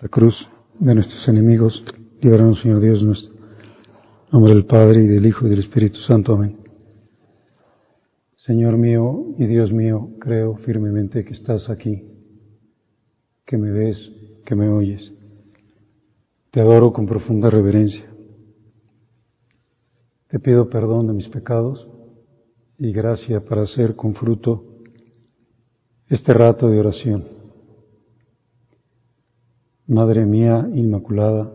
la 0.00 0.08
cruz 0.08 0.34
de 0.78 0.94
nuestros 0.94 1.28
enemigos, 1.28 1.84
líbranos, 2.22 2.60
Señor 2.62 2.80
Dios 2.80 3.02
nuestro. 3.02 3.34
En 3.34 4.32
nombre 4.32 4.54
del 4.54 4.64
Padre, 4.64 5.02
y 5.02 5.06
del 5.06 5.26
Hijo, 5.26 5.46
y 5.46 5.50
del 5.50 5.58
Espíritu 5.60 5.98
Santo. 6.00 6.32
Amén. 6.32 6.56
Señor 8.36 8.78
mío 8.78 9.34
y 9.38 9.46
Dios 9.46 9.70
mío, 9.70 10.12
creo 10.18 10.56
firmemente 10.56 11.24
que 11.24 11.34
estás 11.34 11.68
aquí, 11.68 12.02
que 13.44 13.58
me 13.58 13.70
ves, 13.70 13.98
que 14.46 14.54
me 14.54 14.68
oyes. 14.68 15.12
Te 16.50 16.60
adoro 16.60 16.92
con 16.92 17.06
profunda 17.06 17.50
reverencia. 17.50 18.06
Te 20.28 20.38
pido 20.38 20.70
perdón 20.70 21.08
de 21.08 21.12
mis 21.12 21.28
pecados 21.28 21.86
y 22.78 22.92
gracia 22.92 23.44
para 23.44 23.62
hacer 23.62 23.94
con 23.94 24.14
fruto 24.14 24.78
este 26.08 26.32
rato 26.32 26.70
de 26.70 26.78
oración. 26.78 27.39
Madre 29.90 30.24
mía 30.24 30.70
Inmaculada, 30.72 31.50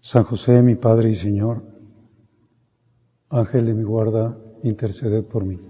San 0.00 0.24
José, 0.24 0.62
mi 0.62 0.76
Padre 0.76 1.10
y 1.10 1.16
Señor, 1.16 1.62
Ángel 3.28 3.66
de 3.66 3.74
mi 3.74 3.82
guarda, 3.84 4.34
interceded 4.62 5.22
por 5.24 5.44
mí. 5.44 5.60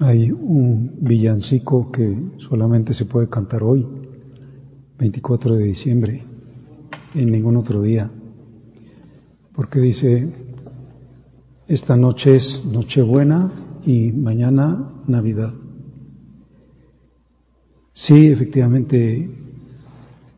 Hay 0.00 0.32
un 0.32 0.96
villancico 1.00 1.92
que 1.92 2.18
solamente 2.48 2.92
se 2.92 3.04
puede 3.04 3.28
cantar 3.28 3.62
hoy, 3.62 3.86
24 5.04 5.56
de 5.56 5.64
diciembre, 5.64 6.22
en 7.14 7.30
ningún 7.30 7.58
otro 7.58 7.82
día, 7.82 8.10
porque 9.54 9.78
dice, 9.78 10.32
esta 11.68 11.94
noche 11.94 12.36
es 12.36 12.64
Nochebuena 12.64 13.82
y 13.84 14.12
mañana 14.12 15.02
Navidad. 15.06 15.52
Sí, 17.92 18.28
efectivamente, 18.28 19.28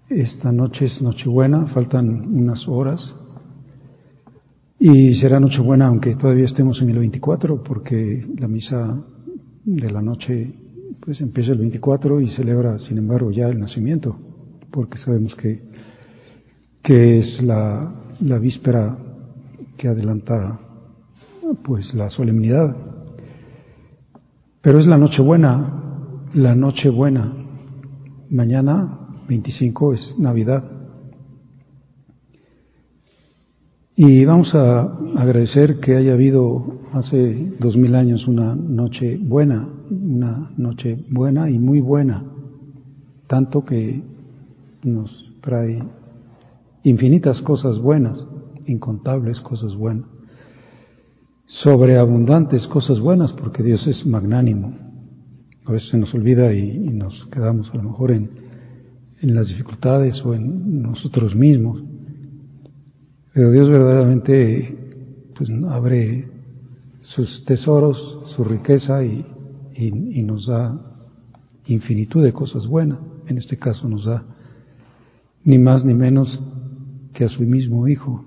esta 0.09 0.51
noche 0.51 0.87
es 0.87 1.01
Nochebuena, 1.01 1.69
faltan 1.69 2.09
unas 2.35 2.67
horas, 2.67 3.15
y 4.81 5.15
será 5.21 5.39
Nochebuena 5.39 5.87
aunque 5.87 6.17
todavía 6.17 6.47
estemos 6.47 6.83
en 6.83 6.91
el 6.91 6.99
24, 6.99 7.63
porque 7.63 8.27
la 8.37 8.49
misa 8.49 9.01
de 9.65 9.93
la 9.93 10.03
noche 10.03 10.55
pues 10.99 11.21
empieza 11.21 11.53
el 11.53 11.59
24 11.59 12.21
y 12.21 12.31
celebra, 12.31 12.81
sin 12.81 12.99
embargo, 12.99 13.31
ya 13.31 13.49
el 13.49 13.61
nacimiento, 13.61 14.26
porque 14.71 14.99
sabemos 14.99 15.35
que, 15.35 15.63
que 16.83 17.19
es 17.19 17.43
la, 17.43 17.93
la 18.21 18.39
víspera 18.39 18.97
que 19.77 19.89
adelanta 19.89 20.61
pues 21.65 21.93
la 21.95 22.11
solemnidad. 22.11 22.77
Pero 24.63 24.81
es 24.81 24.87
la 24.87 24.99
noche 24.99 25.23
buena, 25.23 26.27
la 26.35 26.55
noche 26.55 26.89
buena. 26.89 27.33
Mañana 28.31 28.99
25 29.29 29.95
es 29.95 30.15
Navidad. 30.19 30.65
Y 33.99 34.25
vamos 34.27 34.55
a 34.55 34.83
agradecer 35.17 35.81
que 35.81 35.97
haya 35.97 36.13
habido 36.13 36.81
hace 36.93 37.55
dos 37.59 37.77
mil 37.77 37.95
años 37.95 38.27
una 38.29 38.55
noche 38.55 39.19
buena, 39.19 39.67
una 39.91 40.51
noche 40.59 40.99
buena 41.09 41.49
y 41.49 41.59
muy 41.59 41.81
buena, 41.81 42.23
tanto 43.27 43.65
que 43.65 44.03
nos 44.87 45.33
trae 45.41 45.83
infinitas 46.85 47.41
cosas 47.43 47.79
buenas, 47.79 48.27
incontables 48.67 49.41
cosas 49.41 49.75
buenas, 49.75 50.07
sobreabundantes 51.47 52.67
cosas 52.67 53.01
buenas, 53.01 53.33
porque 53.33 53.63
Dios 53.63 53.87
es 53.87 54.07
magnánimo. 54.07 54.77
A 55.65 55.73
veces 55.73 55.91
se 55.91 55.99
nos 55.99 56.15
olvida 56.15 56.53
y, 56.55 56.79
nos 56.91 57.27
quedamos 57.27 57.71
a 57.71 57.77
lo 57.77 57.83
mejor 57.83 58.13
en, 58.13 58.31
en 59.21 59.35
las 59.35 59.49
dificultades 59.49 60.25
o 60.25 60.35
en 60.35 60.83
nosotros 60.83 61.35
mismos. 61.35 61.83
Pero 63.33 63.51
Dios 63.51 63.69
verdaderamente 63.69 64.77
pues 65.37 65.51
abre 65.69 66.29
sus 67.01 67.45
tesoros, 67.45 68.21
su 68.35 68.45
riqueza 68.45 69.05
y, 69.05 69.25
y, 69.75 70.23
nos 70.23 70.47
da 70.47 70.81
infinitud 71.67 72.23
de 72.23 72.33
cosas 72.33 72.67
buenas. 72.67 72.99
En 73.27 73.39
este 73.39 73.59
caso 73.59 73.89
nos 73.89 74.05
da 74.05 74.25
ni 75.47 75.59
más 75.59 75.85
ni 75.87 75.95
menos 75.95 76.43
que 77.15 77.25
a 77.25 77.29
su 77.29 77.43
mismo 77.43 77.89
Hijo. 77.89 78.23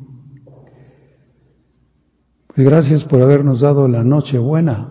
Pues 2.48 2.68
gracias 2.68 3.04
por 3.04 3.22
habernos 3.22 3.62
dado 3.62 3.88
la 3.88 4.04
noche 4.04 4.40
buena, 4.40 4.90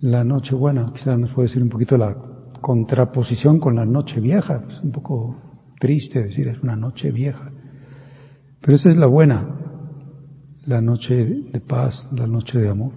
la 0.00 0.24
noche 0.24 0.54
buena. 0.54 0.92
Quizá 0.92 1.16
nos 1.16 1.30
puede 1.30 1.48
decir 1.48 1.62
un 1.62 1.68
poquito 1.68 1.96
la 1.96 2.16
contraposición 2.60 3.60
con 3.60 3.76
la 3.76 3.84
noche 3.84 4.20
vieja. 4.20 4.64
Es 4.68 4.82
un 4.82 4.90
poco 4.90 5.36
triste 5.78 6.24
decir 6.24 6.48
es 6.48 6.60
una 6.62 6.74
noche 6.74 7.12
vieja. 7.12 7.52
Pero 8.60 8.74
esa 8.74 8.88
es 8.88 8.96
la 8.96 9.06
buena, 9.06 9.46
la 10.66 10.80
noche 10.80 11.14
de 11.52 11.60
paz, 11.60 12.06
la 12.12 12.26
noche 12.26 12.58
de 12.58 12.68
amor. 12.68 12.92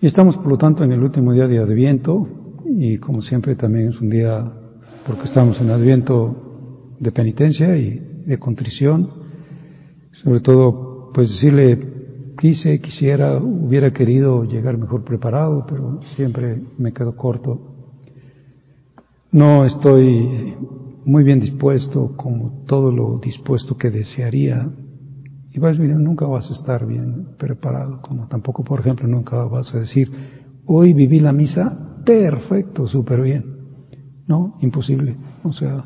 Y 0.00 0.06
estamos, 0.06 0.36
por 0.38 0.48
lo 0.48 0.58
tanto, 0.58 0.82
en 0.82 0.92
el 0.92 1.02
último 1.02 1.32
día 1.32 1.46
de 1.46 1.58
Adviento, 1.58 2.26
y 2.66 2.96
como 2.98 3.20
siempre 3.20 3.54
también 3.54 3.88
es 3.88 4.00
un 4.00 4.08
día, 4.08 4.50
porque 5.06 5.24
estamos 5.24 5.60
en 5.60 5.70
Adviento 5.70 6.94
de 6.98 7.12
penitencia 7.12 7.76
y 7.76 8.22
de 8.26 8.38
contrición, 8.38 9.08
sobre 10.12 10.40
todo, 10.40 11.10
pues 11.14 11.30
decirle, 11.30 11.78
quise, 12.38 12.80
quisiera, 12.80 13.38
hubiera 13.38 13.92
querido 13.92 14.44
llegar 14.44 14.76
mejor 14.76 15.04
preparado, 15.04 15.64
pero 15.66 16.00
siempre 16.16 16.60
me 16.78 16.92
quedo 16.92 17.16
corto. 17.16 17.58
No 19.32 19.64
estoy 19.64 20.54
muy 21.04 21.24
bien 21.24 21.40
dispuesto, 21.40 22.14
como 22.16 22.64
todo 22.66 22.90
lo 22.90 23.18
dispuesto 23.18 23.76
que 23.76 23.90
desearía. 23.90 24.68
Y 25.52 25.58
vas 25.58 25.78
bien, 25.78 26.02
nunca 26.04 26.26
vas 26.26 26.48
a 26.50 26.54
estar 26.54 26.86
bien 26.86 27.36
preparado, 27.38 28.00
como 28.02 28.28
tampoco, 28.28 28.62
por 28.62 28.80
ejemplo, 28.80 29.08
nunca 29.08 29.44
vas 29.44 29.74
a 29.74 29.78
decir, 29.78 30.10
hoy 30.66 30.92
viví 30.92 31.20
la 31.20 31.32
misa 31.32 32.02
perfecto, 32.04 32.86
súper 32.86 33.22
bien. 33.22 33.59
No, 34.30 34.54
imposible. 34.60 35.16
O 35.42 35.52
sea, 35.52 35.84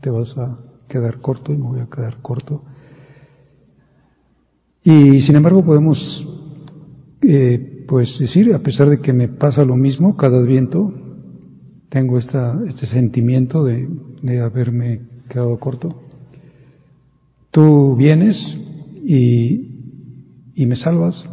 te 0.00 0.08
vas 0.08 0.34
a 0.38 0.58
quedar 0.88 1.20
corto 1.20 1.52
y 1.52 1.58
me 1.58 1.64
voy 1.64 1.80
a 1.80 1.86
quedar 1.86 2.16
corto. 2.22 2.62
Y 4.82 5.20
sin 5.20 5.36
embargo 5.36 5.62
podemos, 5.62 5.98
eh, 7.20 7.84
pues 7.86 8.18
decir, 8.18 8.54
a 8.54 8.60
pesar 8.60 8.88
de 8.88 9.00
que 9.02 9.12
me 9.12 9.28
pasa 9.28 9.66
lo 9.66 9.76
mismo 9.76 10.16
cada 10.16 10.40
viento, 10.40 10.94
tengo 11.90 12.18
esta, 12.18 12.58
este 12.66 12.86
sentimiento 12.86 13.62
de, 13.62 13.86
de 14.22 14.40
haberme 14.40 15.02
quedado 15.28 15.58
corto. 15.58 16.00
Tú 17.50 17.96
vienes 17.96 18.38
y, 19.04 20.54
y 20.54 20.64
me 20.64 20.76
salvas 20.76 21.28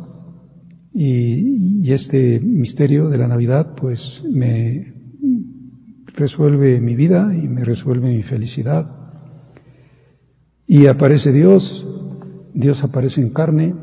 y, 0.93 1.79
y, 1.81 1.93
este 1.93 2.41
misterio 2.41 3.07
de 3.07 3.17
la 3.19 3.29
Navidad 3.29 3.73
pues 3.77 4.01
me 4.29 4.91
resuelve 6.13 6.79
mi 6.79 6.95
vida 6.95 7.33
y 7.35 7.47
me 7.47 7.63
resuelve 7.63 8.09
mi 8.09 8.23
felicidad. 8.23 8.89
Y 10.67 10.87
aparece 10.87 11.31
Dios, 11.31 11.87
Dios 12.53 12.83
aparece 12.83 13.21
en 13.21 13.29
carne 13.29 13.75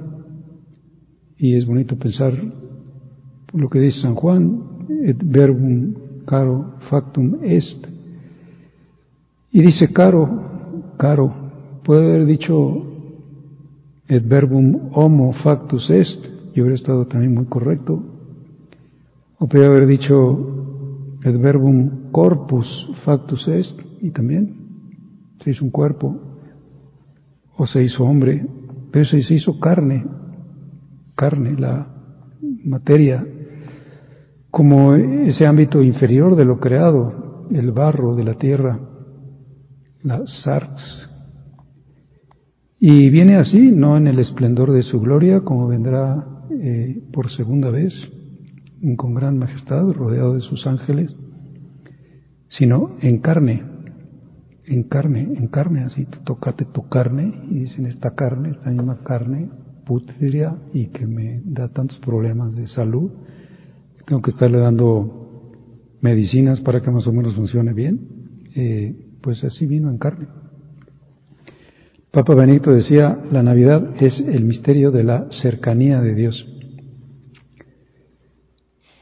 y 1.36 1.54
es 1.54 1.66
bonito 1.66 1.96
pensar 1.96 2.32
lo 3.52 3.68
que 3.70 3.80
dice 3.80 4.00
San 4.00 4.14
Juan, 4.14 4.62
et 5.04 5.16
verbum 5.22 5.94
caro 6.26 6.74
factum 6.90 7.38
est. 7.42 7.86
Y 9.52 9.62
dice 9.62 9.92
caro, 9.92 10.94
caro, 10.98 11.32
puede 11.84 12.04
haber 12.04 12.26
dicho 12.26 12.84
et 14.08 14.26
verbum 14.26 14.90
homo 14.92 15.32
factus 15.44 15.88
est, 15.90 16.24
y 16.54 16.60
hubiera 16.60 16.74
estado 16.76 17.06
también 17.06 17.34
muy 17.34 17.46
correcto. 17.46 18.02
O 19.38 19.48
puede 19.48 19.66
haber 19.66 19.86
dicho 19.86 21.18
et 21.24 21.36
verbum 21.40 21.97
corpus 22.10 22.66
factus 23.04 23.46
est, 23.48 23.78
y 24.00 24.10
también 24.10 24.56
se 25.40 25.50
hizo 25.50 25.64
un 25.64 25.70
cuerpo, 25.70 26.16
o 27.56 27.66
se 27.66 27.82
hizo 27.82 28.04
hombre, 28.04 28.46
pero 28.92 29.04
se 29.04 29.18
hizo 29.34 29.58
carne, 29.58 30.04
carne, 31.14 31.58
la 31.58 31.88
materia, 32.64 33.26
como 34.50 34.94
ese 34.94 35.46
ámbito 35.46 35.82
inferior 35.82 36.36
de 36.36 36.44
lo 36.44 36.58
creado, 36.58 37.46
el 37.50 37.72
barro 37.72 38.14
de 38.14 38.24
la 38.24 38.34
tierra, 38.34 38.78
la 40.02 40.26
sarx. 40.26 41.08
Y 42.80 43.10
viene 43.10 43.36
así, 43.36 43.72
no 43.72 43.96
en 43.96 44.06
el 44.06 44.20
esplendor 44.20 44.72
de 44.72 44.82
su 44.82 45.00
gloria, 45.00 45.40
como 45.40 45.66
vendrá 45.66 46.24
eh, 46.50 47.02
por 47.12 47.30
segunda 47.30 47.70
vez, 47.70 47.92
con 48.96 49.14
gran 49.14 49.38
majestad, 49.38 49.90
rodeado 49.90 50.34
de 50.34 50.40
sus 50.40 50.66
ángeles, 50.66 51.16
sino 52.48 52.96
en 53.00 53.18
carne, 53.18 53.62
en 54.66 54.82
carne, 54.84 55.20
en 55.22 55.48
carne, 55.48 55.84
así, 55.84 56.04
tú 56.04 56.18
tocate 56.24 56.64
tu 56.66 56.88
carne 56.88 57.42
y 57.50 57.60
dicen 57.60 57.86
esta 57.86 58.14
carne, 58.14 58.50
esta 58.50 58.70
misma 58.70 59.02
carne 59.02 59.48
putria 59.86 60.56
y 60.72 60.88
que 60.88 61.06
me 61.06 61.40
da 61.44 61.68
tantos 61.68 61.98
problemas 61.98 62.56
de 62.56 62.66
salud, 62.66 63.10
tengo 64.06 64.20
que 64.20 64.30
estarle 64.30 64.58
dando 64.58 65.52
medicinas 66.00 66.60
para 66.60 66.80
que 66.80 66.90
más 66.90 67.06
o 67.06 67.12
menos 67.12 67.34
funcione 67.34 67.72
bien, 67.72 68.00
eh, 68.54 68.94
pues 69.22 69.42
así 69.44 69.66
vino 69.66 69.90
en 69.90 69.98
carne. 69.98 70.26
Papa 72.10 72.34
Benito 72.34 72.72
decía, 72.72 73.18
la 73.30 73.42
Navidad 73.42 73.94
es 74.00 74.20
el 74.20 74.44
misterio 74.44 74.90
de 74.90 75.04
la 75.04 75.26
cercanía 75.30 76.00
de 76.00 76.14
Dios. 76.14 76.46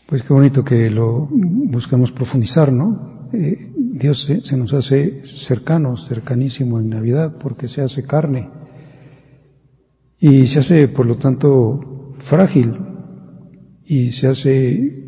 Pues 0.08 0.22
qué 0.22 0.32
bonito 0.32 0.64
que 0.64 0.90
lo 0.90 1.28
buscamos 1.31 2.12
profundizar, 2.12 2.72
¿no? 2.72 3.15
Eh, 3.32 3.73
Dios 3.76 4.26
se, 4.44 4.56
nos 4.56 4.73
hace 4.73 5.23
cercano, 5.46 5.96
cercanísimo 6.08 6.78
en 6.81 6.90
Navidad, 6.90 7.37
porque 7.40 7.69
se 7.69 7.82
hace 7.82 8.02
carne. 8.05 8.49
Y 10.19 10.46
se 10.49 10.61
hace, 10.61 10.88
por 10.88 11.06
lo 11.06 11.17
tanto, 11.17 12.14
frágil. 12.28 12.75
Y 13.84 14.11
se 14.12 14.28
hace 14.28 15.05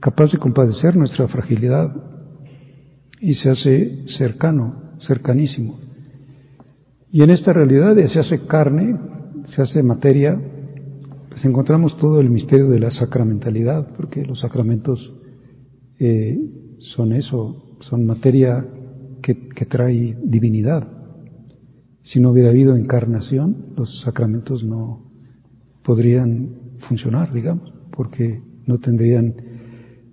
capaz 0.00 0.32
de 0.32 0.38
compadecer 0.38 0.96
nuestra 0.96 1.28
fragilidad. 1.28 1.94
Y 3.20 3.34
se 3.34 3.50
hace 3.50 4.06
cercano, 4.06 4.94
cercanísimo. 5.00 5.78
Y 7.10 7.22
en 7.22 7.30
esta 7.30 7.52
realidad 7.52 7.96
se 8.08 8.18
hace 8.18 8.46
carne, 8.46 8.96
se 9.46 9.62
hace 9.62 9.82
materia, 9.82 10.38
pues 11.30 11.44
encontramos 11.44 11.96
todo 11.98 12.20
el 12.20 12.30
misterio 12.30 12.68
de 12.68 12.80
la 12.80 12.90
sacramentalidad, 12.90 13.94
porque 13.96 14.24
los 14.24 14.40
sacramentos 14.40 15.14
eh, 15.98 16.38
son 16.78 17.12
eso, 17.12 17.76
son 17.80 18.06
materia 18.06 18.64
que, 19.22 19.48
que 19.48 19.66
trae 19.66 20.16
divinidad. 20.22 20.86
Si 22.02 22.20
no 22.20 22.30
hubiera 22.30 22.50
habido 22.50 22.76
encarnación, 22.76 23.74
los 23.76 24.00
sacramentos 24.00 24.62
no 24.62 25.10
podrían 25.82 26.76
funcionar, 26.88 27.32
digamos, 27.32 27.72
porque 27.90 28.42
no 28.66 28.78
tendrían 28.78 29.34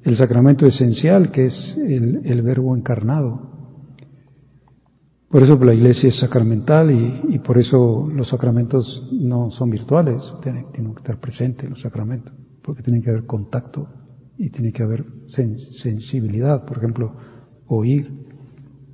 el 0.04 0.16
sacramento 0.18 0.66
esencial 0.66 1.32
que 1.32 1.46
es 1.46 1.78
el, 1.78 2.22
el 2.26 2.42
verbo 2.42 2.76
encarnado. 2.76 3.54
Por 5.34 5.42
eso 5.42 5.58
la 5.64 5.74
iglesia 5.74 6.10
es 6.10 6.20
sacramental 6.20 6.92
y, 6.92 7.40
por 7.40 7.58
eso 7.58 8.08
los 8.14 8.30
sacramentos 8.30 9.10
no 9.12 9.50
son 9.50 9.72
virtuales, 9.72 10.22
tienen, 10.44 10.68
que 10.72 10.82
estar 10.82 11.20
presentes 11.20 11.68
los 11.68 11.82
sacramentos, 11.82 12.32
porque 12.62 12.84
tiene 12.84 13.02
que 13.02 13.10
haber 13.10 13.26
contacto 13.26 13.88
y 14.38 14.50
tiene 14.50 14.72
que 14.72 14.84
haber 14.84 15.06
sensibilidad, 15.26 16.66
por 16.66 16.78
ejemplo, 16.78 17.16
oír, 17.68 18.12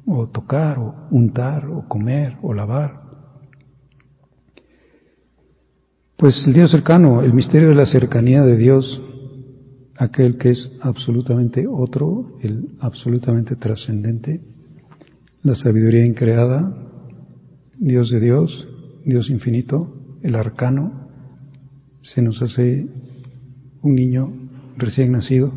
o 0.05 0.27
tocar, 0.27 0.79
o 0.79 1.07
untar, 1.11 1.67
o 1.67 1.87
comer, 1.87 2.37
o 2.41 2.53
lavar. 2.53 3.01
Pues 6.17 6.35
el 6.45 6.53
Dios 6.53 6.71
cercano, 6.71 7.21
el 7.21 7.33
misterio 7.33 7.69
de 7.69 7.75
la 7.75 7.85
cercanía 7.85 8.43
de 8.43 8.57
Dios, 8.57 9.01
aquel 9.95 10.37
que 10.37 10.49
es 10.49 10.71
absolutamente 10.81 11.65
otro, 11.67 12.37
el 12.41 12.75
absolutamente 12.79 13.55
trascendente, 13.55 14.41
la 15.43 15.55
sabiduría 15.55 16.05
increada, 16.05 16.75
Dios 17.77 18.09
de 18.09 18.19
Dios, 18.19 18.67
Dios 19.05 19.29
infinito, 19.29 20.17
el 20.21 20.35
arcano, 20.35 21.07
se 22.01 22.21
nos 22.21 22.41
hace 22.41 22.87
un 23.81 23.95
niño 23.95 24.48
recién 24.79 25.11
nacido. 25.11 25.53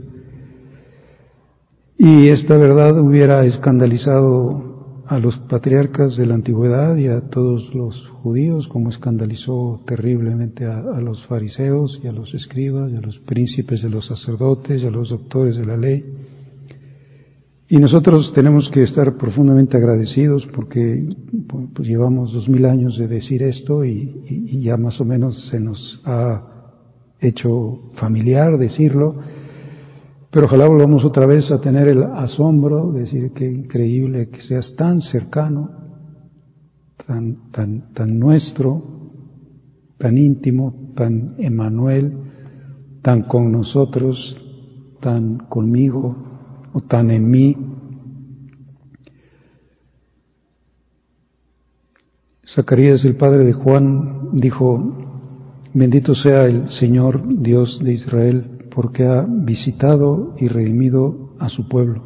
Y 1.98 2.28
esta 2.28 2.56
verdad 2.58 2.98
hubiera 2.98 3.44
escandalizado 3.44 4.72
a 5.06 5.18
los 5.18 5.36
patriarcas 5.40 6.16
de 6.16 6.26
la 6.26 6.34
antigüedad 6.34 6.96
y 6.96 7.06
a 7.06 7.20
todos 7.28 7.74
los 7.74 8.08
judíos, 8.22 8.66
como 8.68 8.88
escandalizó 8.88 9.80
terriblemente 9.86 10.64
a, 10.64 10.80
los 11.00 11.24
fariseos 11.26 12.00
y 12.02 12.06
a 12.06 12.12
los 12.12 12.32
escribas 12.34 12.90
y 12.90 12.96
a 12.96 13.00
los 13.00 13.18
príncipes 13.18 13.82
de 13.82 13.90
los 13.90 14.06
sacerdotes 14.06 14.82
y 14.82 14.86
a 14.86 14.90
los 14.90 15.10
doctores 15.10 15.56
de 15.56 15.66
la 15.66 15.76
ley. 15.76 16.04
Y 17.68 17.76
nosotros 17.78 18.32
tenemos 18.34 18.68
que 18.70 18.82
estar 18.82 19.16
profundamente 19.16 19.76
agradecidos 19.76 20.46
porque 20.54 21.08
pues, 21.74 21.86
llevamos 21.86 22.32
dos 22.32 22.48
mil 22.48 22.64
años 22.64 22.98
de 22.98 23.08
decir 23.08 23.42
esto 23.42 23.84
y, 23.84 24.60
ya 24.62 24.76
más 24.76 25.00
o 25.00 25.04
menos 25.04 25.48
se 25.50 25.58
nos 25.60 26.00
ha 26.04 26.51
hecho 27.22 27.92
familiar 27.94 28.58
decirlo, 28.58 29.14
pero 30.30 30.46
ojalá 30.46 30.66
volvamos 30.66 31.04
otra 31.04 31.26
vez 31.26 31.50
a 31.50 31.60
tener 31.60 31.88
el 31.88 32.02
asombro 32.02 32.90
de 32.92 33.00
decir 33.00 33.32
que 33.32 33.50
increíble 33.50 34.28
que 34.28 34.40
seas 34.42 34.74
tan 34.76 35.00
cercano, 35.00 35.70
tan, 37.06 37.50
tan, 37.52 37.92
tan 37.94 38.18
nuestro, 38.18 38.82
tan 39.98 40.18
íntimo, 40.18 40.92
tan 40.96 41.36
Emanuel, 41.38 42.12
tan 43.02 43.22
con 43.22 43.52
nosotros, 43.52 44.36
tan 45.00 45.38
conmigo, 45.48 46.16
o 46.72 46.80
tan 46.80 47.10
en 47.10 47.30
mí. 47.30 47.56
Zacarías, 52.54 53.04
el 53.04 53.16
padre 53.16 53.44
de 53.44 53.52
Juan, 53.52 54.30
dijo, 54.32 55.01
bendito 55.74 56.14
sea 56.14 56.44
el 56.44 56.68
Señor 56.68 57.22
Dios 57.42 57.80
de 57.82 57.92
Israel, 57.92 58.44
porque 58.74 59.04
ha 59.04 59.22
visitado 59.22 60.34
y 60.38 60.48
redimido 60.48 61.34
a 61.38 61.48
su 61.48 61.68
pueblo. 61.68 62.02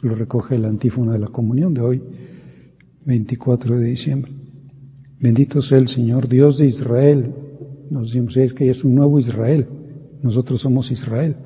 Lo 0.00 0.14
recoge 0.14 0.58
la 0.58 0.68
antífona 0.68 1.12
de 1.12 1.18
la 1.18 1.28
comunión 1.28 1.74
de 1.74 1.80
hoy, 1.80 2.02
24 3.04 3.78
de 3.78 3.86
diciembre. 3.86 4.32
Bendito 5.20 5.62
sea 5.62 5.78
el 5.78 5.88
Señor 5.88 6.28
Dios 6.28 6.58
de 6.58 6.66
Israel. 6.66 7.32
Nos 7.90 8.08
decimos, 8.08 8.36
es 8.36 8.52
que 8.54 8.68
es 8.70 8.82
un 8.82 8.94
nuevo 8.94 9.18
Israel. 9.18 9.66
Nosotros 10.22 10.60
somos 10.60 10.90
Israel. 10.90 11.36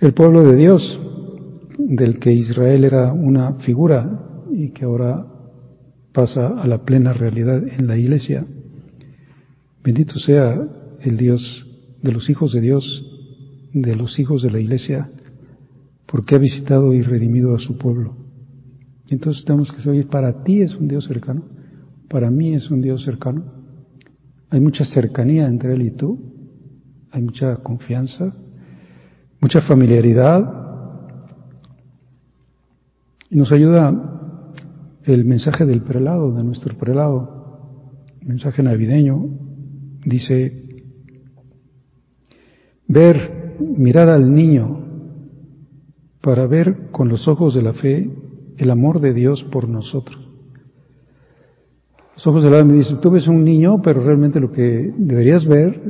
El 0.00 0.12
pueblo 0.14 0.42
de 0.42 0.56
Dios, 0.56 1.00
del 1.78 2.18
que 2.18 2.32
Israel 2.32 2.84
era 2.84 3.12
una 3.12 3.54
figura 3.60 4.44
y 4.50 4.70
que 4.70 4.84
ahora 4.84 5.26
pasa 6.12 6.48
a 6.48 6.66
la 6.66 6.84
plena 6.84 7.12
realidad 7.12 7.62
en 7.66 7.86
la 7.86 7.96
iglesia. 7.96 8.44
Bendito 9.82 10.18
sea 10.18 10.58
el 11.00 11.16
Dios 11.16 11.66
de 12.02 12.12
los 12.12 12.28
hijos 12.30 12.52
de 12.52 12.60
Dios, 12.60 13.04
de 13.72 13.96
los 13.96 14.18
hijos 14.18 14.42
de 14.42 14.50
la 14.50 14.60
iglesia, 14.60 15.10
porque 16.06 16.34
ha 16.34 16.38
visitado 16.38 16.94
y 16.94 17.02
redimido 17.02 17.54
a 17.54 17.58
su 17.58 17.76
pueblo. 17.76 18.16
entonces 19.08 19.44
tenemos 19.44 19.72
que 19.72 19.82
saber, 19.82 20.06
para 20.08 20.42
ti 20.42 20.62
es 20.62 20.74
un 20.74 20.88
Dios 20.88 21.04
cercano, 21.06 21.44
para 22.08 22.30
mí 22.30 22.54
es 22.54 22.70
un 22.70 22.80
Dios 22.80 23.04
cercano. 23.04 23.44
Hay 24.50 24.60
mucha 24.60 24.84
cercanía 24.84 25.46
entre 25.46 25.74
Él 25.74 25.82
y 25.82 25.90
tú, 25.90 26.18
hay 27.10 27.22
mucha 27.22 27.56
confianza, 27.56 28.34
mucha 29.40 29.60
familiaridad, 29.62 30.58
y 33.30 33.36
nos 33.36 33.52
ayuda 33.52 34.18
el 35.04 35.24
mensaje 35.24 35.66
del 35.66 35.82
prelado, 35.82 36.32
de 36.32 36.44
nuestro 36.44 36.76
prelado, 36.76 38.06
mensaje 38.22 38.62
navideño, 38.62 39.47
dice, 40.04 40.64
ver, 42.86 43.56
mirar 43.60 44.08
al 44.08 44.34
niño 44.34 44.84
para 46.20 46.46
ver 46.46 46.90
con 46.90 47.08
los 47.08 47.26
ojos 47.28 47.54
de 47.54 47.62
la 47.62 47.72
fe 47.72 48.10
el 48.56 48.70
amor 48.70 49.00
de 49.00 49.14
Dios 49.14 49.44
por 49.44 49.68
nosotros. 49.68 50.18
Los 52.16 52.26
ojos 52.26 52.42
de 52.42 52.50
la 52.50 52.58
fe 52.58 52.64
me 52.64 52.74
dicen, 52.74 53.00
tú 53.00 53.10
ves 53.10 53.28
un 53.28 53.44
niño, 53.44 53.80
pero 53.82 54.00
realmente 54.00 54.40
lo 54.40 54.50
que 54.50 54.92
deberías 54.96 55.46
ver, 55.46 55.80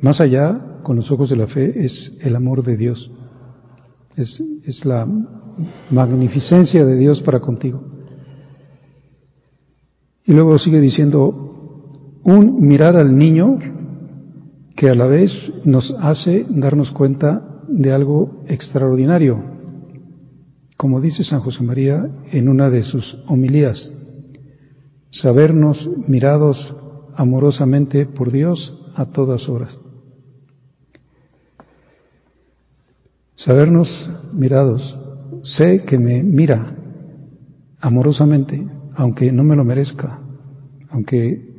más 0.00 0.20
allá, 0.20 0.80
con 0.82 0.96
los 0.96 1.10
ojos 1.10 1.30
de 1.30 1.36
la 1.36 1.46
fe, 1.46 1.84
es 1.84 2.12
el 2.20 2.36
amor 2.36 2.62
de 2.62 2.76
Dios. 2.76 3.10
Es, 4.16 4.40
es 4.64 4.84
la 4.84 5.08
magnificencia 5.90 6.84
de 6.84 6.96
Dios 6.96 7.22
para 7.22 7.40
contigo. 7.40 7.82
Y 10.26 10.32
luego 10.34 10.58
sigue 10.58 10.80
diciendo, 10.80 11.55
un 12.26 12.66
mirar 12.66 12.96
al 12.96 13.16
niño 13.16 13.56
que 14.74 14.90
a 14.90 14.96
la 14.96 15.06
vez 15.06 15.30
nos 15.64 15.94
hace 16.00 16.44
darnos 16.48 16.90
cuenta 16.90 17.62
de 17.68 17.92
algo 17.92 18.42
extraordinario, 18.48 19.40
como 20.76 21.00
dice 21.00 21.22
San 21.22 21.38
José 21.40 21.62
María 21.62 22.10
en 22.32 22.48
una 22.48 22.68
de 22.68 22.82
sus 22.82 23.16
homilías, 23.28 23.92
sabernos 25.12 25.88
mirados 26.08 26.74
amorosamente 27.14 28.06
por 28.06 28.32
Dios 28.32 28.74
a 28.96 29.06
todas 29.06 29.48
horas. 29.48 29.78
Sabernos 33.36 33.88
mirados 34.32 34.98
sé 35.44 35.84
que 35.84 35.96
me 35.96 36.24
mira 36.24 36.74
amorosamente, 37.80 38.66
aunque 38.96 39.30
no 39.30 39.44
me 39.44 39.54
lo 39.54 39.64
merezca, 39.64 40.18
aunque 40.90 41.55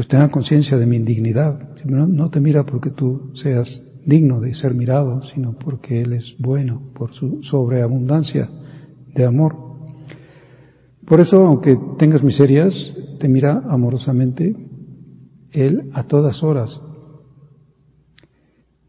pues 0.00 0.08
tenga 0.08 0.30
conciencia 0.30 0.78
de 0.78 0.86
mi 0.86 0.96
indignidad. 0.96 1.76
No, 1.84 2.06
no, 2.06 2.30
te 2.30 2.40
mira 2.40 2.64
porque 2.64 2.88
tú 2.88 3.32
seas 3.34 3.68
digno 4.06 4.40
de 4.40 4.54
ser 4.54 4.72
mirado, 4.72 5.20
sino 5.24 5.58
porque 5.58 6.00
Él 6.00 6.14
es 6.14 6.36
bueno, 6.38 6.80
por 6.94 7.12
su 7.12 7.42
sobreabundancia 7.42 8.48
de 9.14 9.26
amor. 9.26 9.54
Por 11.06 11.20
eso, 11.20 11.44
aunque 11.44 11.78
tengas 11.98 12.22
miserias, 12.22 12.72
te 13.18 13.28
mira 13.28 13.62
amorosamente 13.68 14.56
Él 15.52 15.90
a 15.92 16.04
todas 16.04 16.42
horas. 16.42 16.80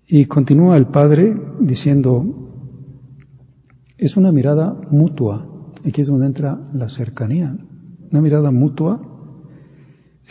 Y 0.08 0.28
continúa 0.28 0.78
el 0.78 0.86
Padre 0.86 1.36
diciendo, 1.60 2.24
es 3.98 4.16
una 4.16 4.32
mirada 4.32 4.80
mutua. 4.90 5.46
Aquí 5.86 6.00
es 6.00 6.08
donde 6.08 6.28
entra 6.28 6.58
la 6.74 6.88
cercanía. 6.88 7.54
Una 8.10 8.22
mirada 8.22 8.50
mutua. 8.52 9.11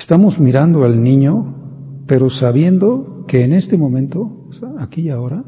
Estamos 0.00 0.40
mirando 0.40 0.85
al 0.85 1.02
niño, 1.02 2.02
pero 2.07 2.30
sabiendo 2.30 3.26
que 3.28 3.45
en 3.45 3.52
este 3.52 3.76
momento, 3.76 4.49
aquí 4.78 5.02
y 5.02 5.11
ahora, 5.11 5.45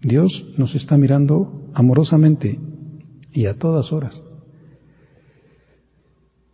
Dios 0.00 0.54
nos 0.56 0.74
está 0.74 0.96
mirando 0.96 1.68
amorosamente 1.74 2.58
y 3.32 3.44
a 3.44 3.58
todas 3.58 3.92
horas. 3.92 4.20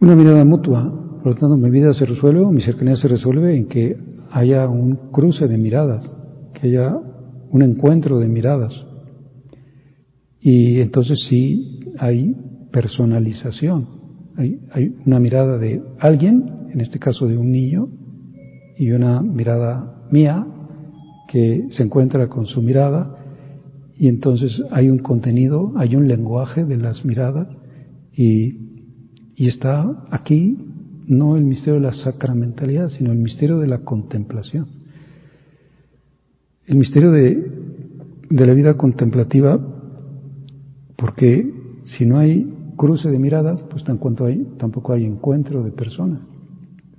Una 0.01 0.17
mirada 0.17 0.45
mutua, 0.45 1.21
por 1.23 1.35
lo 1.35 1.35
tanto 1.37 1.57
mi 1.57 1.71
vida 1.71 1.95
se 1.95 2.07
resuelve 2.07 2.45
mi 2.51 2.61
cercanía 2.61 2.97
se 2.97 3.07
resuelve 3.07 3.57
en 3.57 3.67
que 3.69 3.97
haya 4.33 4.69
un 4.69 5.11
cruce 5.13 5.47
de 5.47 5.59
miradas, 5.59 6.11
que 6.55 6.67
haya 6.67 6.99
un 7.51 7.63
encuentro 7.63 8.19
de 8.19 8.27
miradas. 8.27 8.75
Y 10.41 10.81
entonces 10.81 11.25
sí 11.29 11.79
hay 11.99 12.35
personalización, 12.73 13.87
hay 14.37 14.97
una 15.07 15.21
mirada 15.21 15.57
de 15.57 15.81
alguien, 16.01 16.62
en 16.73 16.81
este 16.81 16.99
caso 16.99 17.27
de 17.27 17.37
un 17.37 17.51
niño, 17.51 17.89
y 18.77 18.91
una 18.91 19.21
mirada 19.21 20.07
mía 20.11 20.47
que 21.29 21.67
se 21.71 21.83
encuentra 21.83 22.29
con 22.29 22.47
su 22.47 22.61
mirada 22.63 23.17
y 23.97 24.09
entonces 24.09 24.63
hay 24.71 24.91
un 24.91 24.99
contenido, 24.99 25.73
hay 25.77 25.95
un 25.95 26.09
lenguaje 26.09 26.65
de 26.65 26.77
las 26.77 27.05
miradas 27.05 27.47
y, 28.13 28.57
y 29.37 29.49
está 29.49 30.05
aquí 30.11 30.59
no 31.07 31.37
el 31.37 31.45
misterio 31.45 31.75
de 31.75 31.87
la 31.87 31.93
sacramentalidad, 31.93 32.89
sino 32.89 33.13
el 33.13 33.19
misterio 33.19 33.59
de 33.59 33.69
la 33.69 33.79
contemplación. 33.79 34.67
El 36.67 36.77
misterio 36.77 37.11
de, 37.11 37.51
de 38.31 38.47
la 38.47 38.55
vida 38.55 38.77
contemplativa, 38.77 39.61
porque 40.97 41.53
si 41.85 42.07
no 42.07 42.19
hay 42.19 42.53
cruce 42.77 43.11
de 43.11 43.19
miradas, 43.19 43.63
pues 43.71 43.85
tampoco 43.85 44.27
hay, 44.27 44.45
tampoco 44.59 44.93
hay 44.93 45.05
encuentro 45.05 45.63
de 45.63 45.71
personas. 45.71 46.32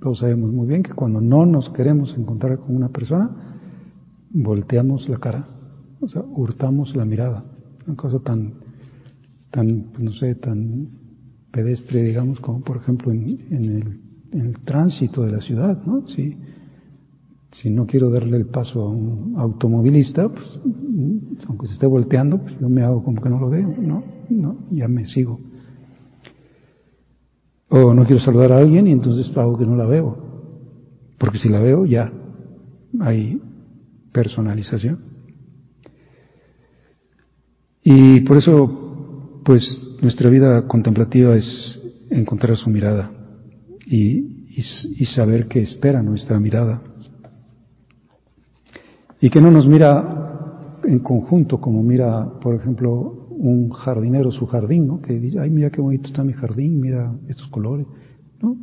Todos 0.04 0.18
sabemos 0.18 0.52
muy 0.52 0.68
bien 0.68 0.84
que 0.84 0.92
cuando 0.92 1.20
no 1.20 1.46
nos 1.46 1.70
queremos 1.70 2.14
encontrar 2.16 2.58
con 2.58 2.76
una 2.76 2.90
persona, 2.90 3.30
volteamos 4.30 5.08
la 5.08 5.18
cara 5.18 5.48
o 6.04 6.08
sea, 6.08 6.22
hurtamos 6.22 6.94
la 6.94 7.06
mirada. 7.06 7.44
Una 7.86 7.96
cosa 7.96 8.18
tan, 8.18 8.52
tan, 9.50 9.86
no 9.98 10.12
sé, 10.12 10.34
tan 10.34 10.88
pedestre, 11.50 12.02
digamos, 12.02 12.38
como 12.40 12.60
por 12.60 12.76
ejemplo 12.76 13.12
en, 13.12 13.38
el, 13.50 14.00
en 14.32 14.40
el, 14.40 14.58
tránsito 14.60 15.22
de 15.22 15.32
la 15.32 15.40
ciudad, 15.40 15.82
¿no? 15.86 16.06
Si, 16.08 16.36
si 17.52 17.70
no 17.70 17.86
quiero 17.86 18.10
darle 18.10 18.36
el 18.36 18.46
paso 18.46 18.82
a 18.82 18.90
un 18.90 19.34
automovilista, 19.38 20.28
pues, 20.28 20.60
aunque 21.48 21.68
se 21.68 21.74
esté 21.74 21.86
volteando, 21.86 22.38
pues 22.38 22.58
yo 22.60 22.68
me 22.68 22.82
hago 22.82 23.02
como 23.02 23.22
que 23.22 23.30
no 23.30 23.38
lo 23.38 23.48
veo, 23.48 23.74
¿no? 23.78 24.04
¿no? 24.28 24.58
Ya 24.70 24.88
me 24.88 25.06
sigo. 25.06 25.40
O 27.76 27.92
no 27.92 28.04
quiero 28.04 28.22
saludar 28.22 28.52
a 28.52 28.58
alguien 28.58 28.86
y 28.86 28.92
entonces 28.92 29.36
hago 29.36 29.58
que 29.58 29.66
no 29.66 29.74
la 29.74 29.84
veo. 29.84 30.16
Porque 31.18 31.38
si 31.38 31.48
la 31.48 31.58
veo, 31.58 31.84
ya 31.84 32.12
hay 33.00 33.42
personalización. 34.12 35.00
Y 37.82 38.20
por 38.20 38.36
eso, 38.36 39.40
pues, 39.44 39.64
nuestra 40.00 40.30
vida 40.30 40.68
contemplativa 40.68 41.34
es 41.34 41.82
encontrar 42.10 42.56
su 42.56 42.70
mirada 42.70 43.10
y, 43.86 44.54
y, 44.56 45.06
saber 45.06 45.48
que 45.48 45.62
espera 45.62 46.00
nuestra 46.00 46.38
mirada. 46.38 46.80
Y 49.20 49.30
que 49.30 49.40
no 49.40 49.50
nos 49.50 49.66
mira 49.66 50.78
en 50.84 51.00
conjunto, 51.00 51.60
como 51.60 51.82
mira, 51.82 52.38
por 52.40 52.54
ejemplo, 52.54 53.23
un 53.36 53.70
jardinero 53.70 54.30
su 54.30 54.46
jardín, 54.46 54.86
¿no? 54.86 55.00
Que 55.00 55.18
dice, 55.18 55.40
ay, 55.40 55.50
mira 55.50 55.70
qué 55.70 55.80
bonito 55.80 56.08
está 56.08 56.24
mi 56.24 56.32
jardín, 56.32 56.80
mira 56.80 57.14
estos 57.28 57.48
colores, 57.48 57.86
¿no? 58.40 58.56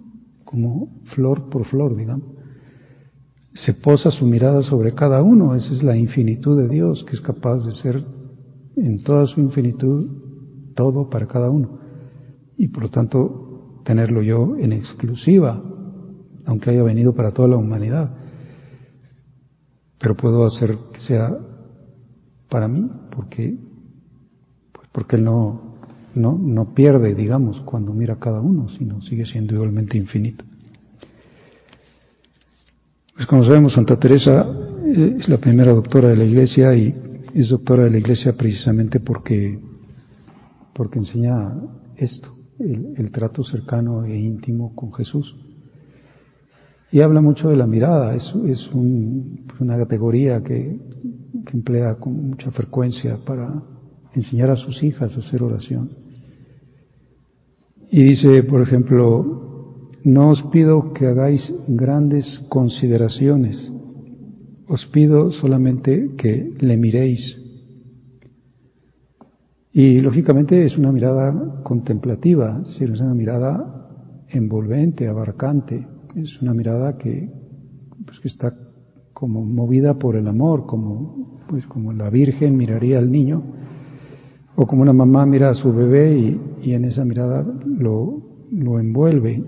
Como 0.43 0.89
flor 1.15 1.49
por 1.49 1.65
flor, 1.65 1.95
digamos. 1.95 2.27
Se 3.53 3.73
posa 3.73 4.11
su 4.11 4.25
mirada 4.25 4.61
sobre 4.61 4.93
cada 4.93 5.21
uno, 5.21 5.55
esa 5.55 5.73
es 5.73 5.83
la 5.83 5.97
infinitud 5.97 6.57
de 6.57 6.69
Dios, 6.69 7.03
que 7.03 7.15
es 7.15 7.21
capaz 7.21 7.65
de 7.65 7.73
ser 7.73 8.03
en 8.75 9.03
toda 9.03 9.25
su 9.27 9.41
infinitud 9.41 10.09
todo 10.75 11.09
para 11.09 11.27
cada 11.27 11.49
uno. 11.49 11.79
Y 12.57 12.69
por 12.69 12.83
lo 12.83 12.89
tanto, 12.89 13.81
tenerlo 13.83 14.21
yo 14.21 14.55
en 14.57 14.71
exclusiva, 14.73 15.61
aunque 16.45 16.69
haya 16.69 16.83
venido 16.83 17.13
para 17.13 17.31
toda 17.31 17.47
la 17.47 17.57
humanidad. 17.57 18.15
Pero 19.99 20.15
puedo 20.15 20.45
hacer 20.45 20.77
que 20.93 20.99
sea 21.01 21.37
para 22.49 22.67
mí, 22.67 22.89
porque, 23.15 23.57
porque 24.91 25.15
él 25.15 25.23
no, 25.23 25.71
no, 26.15 26.37
no 26.37 26.73
pierde, 26.73 27.15
digamos, 27.15 27.61
cuando 27.61 27.93
mira 27.93 28.15
a 28.15 28.19
cada 28.19 28.41
uno, 28.41 28.69
sino 28.69 29.01
sigue 29.01 29.25
siendo 29.25 29.55
igualmente 29.55 29.97
infinito. 29.97 30.43
Pues 33.15 33.27
como 33.27 33.45
sabemos, 33.45 33.73
Santa 33.73 33.97
Teresa 33.97 34.45
eh, 34.85 35.17
es 35.19 35.29
la 35.29 35.37
primera 35.37 35.71
doctora 35.71 36.09
de 36.09 36.17
la 36.17 36.25
Iglesia 36.25 36.75
y 36.75 36.93
es 37.33 37.49
doctora 37.49 37.83
de 37.83 37.91
la 37.91 37.97
Iglesia 37.97 38.33
precisamente 38.33 38.99
porque, 38.99 39.59
porque 40.73 40.99
enseña 40.99 41.53
esto, 41.95 42.29
el, 42.59 43.11
trato 43.11 43.43
cercano 43.43 44.05
e 44.05 44.17
íntimo 44.17 44.75
con 44.75 44.93
Jesús. 44.93 45.35
Y 46.91 46.99
habla 46.99 47.21
mucho 47.21 47.47
de 47.47 47.55
la 47.55 47.67
mirada, 47.67 48.15
es, 48.15 48.33
es 48.47 48.69
una 48.73 49.77
categoría 49.77 50.43
que 50.43 50.77
emplea 51.53 51.95
con 51.95 52.29
mucha 52.29 52.51
frecuencia 52.51 53.17
para 53.23 53.63
enseñar 54.13 54.49
a 54.49 54.55
sus 54.55 54.81
hijas 54.83 55.15
a 55.15 55.19
hacer 55.19 55.43
oración. 55.43 55.91
Y 57.89 58.03
dice, 58.03 58.43
por 58.43 58.61
ejemplo, 58.61 59.41
no 60.03 60.29
os 60.29 60.41
pido 60.43 60.93
que 60.93 61.07
hagáis 61.07 61.53
grandes 61.67 62.39
consideraciones, 62.49 63.71
os 64.67 64.85
pido 64.87 65.31
solamente 65.31 66.11
que 66.17 66.53
le 66.59 66.77
miréis. 66.77 67.37
Y 69.73 69.99
lógicamente 69.99 70.65
es 70.65 70.77
una 70.77 70.91
mirada 70.91 71.61
contemplativa, 71.63 72.63
es 72.65 72.99
una 73.01 73.13
mirada 73.13 74.25
envolvente, 74.29 75.07
abarcante, 75.07 75.85
es 76.15 76.41
una 76.41 76.53
mirada 76.53 76.97
que, 76.97 77.29
pues, 78.05 78.19
que 78.19 78.27
está 78.27 78.53
como 79.13 79.45
movida 79.45 79.99
por 79.99 80.15
el 80.15 80.27
amor, 80.27 80.65
como, 80.65 81.41
pues, 81.47 81.65
como 81.67 81.93
la 81.93 82.09
Virgen 82.09 82.57
miraría 82.57 82.97
al 82.97 83.11
niño, 83.11 83.43
o 84.55 84.65
como 84.65 84.81
una 84.81 84.93
mamá 84.93 85.25
mira 85.25 85.49
a 85.49 85.55
su 85.55 85.73
bebé 85.73 86.17
y, 86.17 86.41
y 86.63 86.73
en 86.73 86.85
esa 86.85 87.05
mirada 87.05 87.45
lo, 87.65 88.21
lo 88.51 88.79
envuelve. 88.79 89.43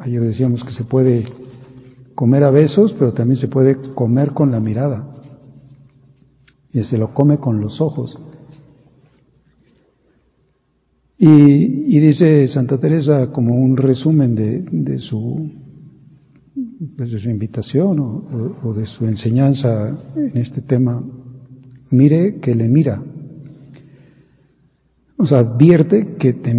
Ayer 0.00 0.22
decíamos 0.22 0.64
que 0.64 0.72
se 0.72 0.84
puede 0.84 1.24
comer 2.14 2.44
a 2.44 2.50
besos, 2.50 2.94
pero 2.98 3.12
también 3.12 3.40
se 3.40 3.48
puede 3.48 3.76
comer 3.94 4.32
con 4.32 4.50
la 4.50 4.60
mirada. 4.60 5.06
Y 6.72 6.82
se 6.82 6.98
lo 6.98 7.14
come 7.14 7.38
con 7.38 7.60
los 7.60 7.80
ojos. 7.80 8.18
Y, 11.20 11.98
dice 11.98 12.46
Santa 12.48 12.78
Teresa 12.78 13.28
como 13.32 13.56
un 13.56 13.76
resumen 13.76 14.34
de, 14.36 14.98
su, 14.98 15.50
pues 16.96 17.10
de 17.10 17.18
su 17.18 17.28
invitación 17.28 17.98
o, 17.98 18.72
de 18.72 18.86
su 18.86 19.04
enseñanza 19.04 19.98
en 20.14 20.36
este 20.36 20.60
tema, 20.62 21.02
mire 21.90 22.36
que 22.36 22.54
le 22.54 22.68
mira. 22.68 23.02
Sea, 25.26 25.38
advierte 25.40 26.14
que 26.18 26.32
te, 26.32 26.54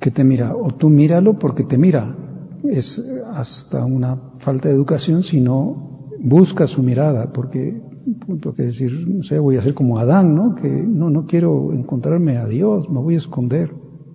que 0.00 0.10
te 0.10 0.24
mira, 0.24 0.54
o 0.54 0.72
tú 0.74 0.88
míralo 0.88 1.38
porque 1.38 1.64
te 1.64 1.76
mira. 1.76 2.16
Es 2.64 3.02
hasta 3.32 3.84
una 3.84 4.16
falta 4.40 4.68
de 4.68 4.74
educación, 4.74 5.22
sino 5.22 6.08
busca 6.22 6.66
su 6.66 6.82
mirada, 6.82 7.32
porque, 7.32 7.80
que 8.56 8.62
decir, 8.62 8.92
no 9.08 9.22
sé, 9.22 9.38
voy 9.38 9.56
a 9.56 9.62
ser 9.62 9.74
como 9.74 9.98
Adán, 9.98 10.34
¿no? 10.34 10.54
Que 10.54 10.68
no, 10.68 11.10
no 11.10 11.26
quiero 11.26 11.72
encontrarme 11.72 12.36
a 12.36 12.46
Dios, 12.46 12.88
me 12.88 13.00
voy 13.00 13.14
a 13.14 13.18
esconder. 13.18 13.70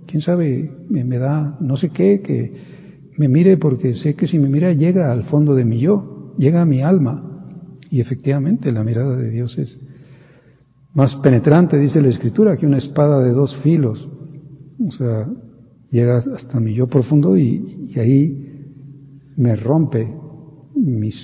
¿Quién 0.08 0.22
sabe? 0.22 0.72
Me, 0.90 1.04
me 1.04 1.18
da 1.18 1.58
no 1.60 1.78
sé 1.78 1.90
qué, 1.90 2.22
que 2.22 2.54
me 3.18 3.28
mire 3.28 3.58
porque 3.58 3.94
sé 3.94 4.16
que 4.16 4.28
si 4.28 4.38
me 4.38 4.50
mira 4.50 4.72
llega 4.74 5.12
al 5.12 5.24
fondo 5.24 5.56
de 5.56 5.66
mi 5.66 5.80
yo, 5.80 6.34
llega 6.38 6.62
a 6.62 6.66
mi 6.66 6.82
alma. 6.82 7.22
Y 7.90 8.02
efectivamente 8.02 8.72
la 8.72 8.84
mirada 8.84 9.16
de 9.16 9.30
Dios 9.30 9.58
es 9.58 9.80
más 10.96 11.16
penetrante, 11.18 11.78
dice 11.78 12.02
la 12.02 12.10
Escritura, 12.10 12.58
que 12.58 12.66
una 12.66 12.78
espada 12.78 13.22
de 13.24 13.32
dos 13.32 13.56
filos. 13.58 14.10
O 14.80 14.92
sea, 14.92 15.28
llega 15.92 16.18
hasta 16.18 16.60
mi 16.60 16.74
yo 16.74 16.88
profundo 16.88 17.38
y, 17.38 17.90
y 17.90 18.00
ahí 18.00 18.46
me 19.36 19.56
rompe 19.56 20.12
mis, 20.76 21.16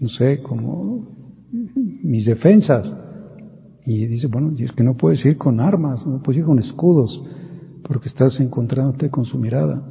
no 0.00 0.08
sé, 0.08 0.42
como 0.42 1.08
mis 2.02 2.24
defensas 2.26 2.90
Y 3.86 4.06
dice, 4.06 4.26
bueno, 4.26 4.52
es 4.58 4.72
que 4.72 4.82
no 4.82 4.96
puedes 4.96 5.24
ir 5.24 5.36
con 5.36 5.60
armas, 5.60 6.06
no 6.06 6.22
puedes 6.22 6.40
ir 6.40 6.44
con 6.44 6.58
escudos, 6.58 7.22
porque 7.82 8.08
estás 8.08 8.38
encontrándote 8.40 9.10
con 9.10 9.24
su 9.24 9.38
mirada. 9.38 9.82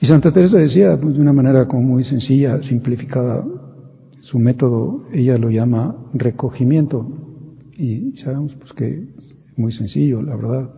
Y 0.00 0.06
Santa 0.06 0.32
Teresa 0.32 0.58
decía, 0.58 0.98
pues, 1.00 1.14
de 1.14 1.20
una 1.20 1.32
manera 1.32 1.66
como 1.66 1.82
muy 1.82 2.04
sencilla, 2.04 2.62
simplificada, 2.62 3.44
su 4.24 4.38
método, 4.38 5.04
ella 5.12 5.36
lo 5.36 5.50
llama 5.50 5.96
recogimiento. 6.14 7.06
Y 7.76 8.16
sabemos 8.16 8.54
pues, 8.54 8.72
que 8.72 8.88
es 8.88 9.34
muy 9.56 9.72
sencillo, 9.72 10.22
la 10.22 10.34
verdad, 10.34 10.70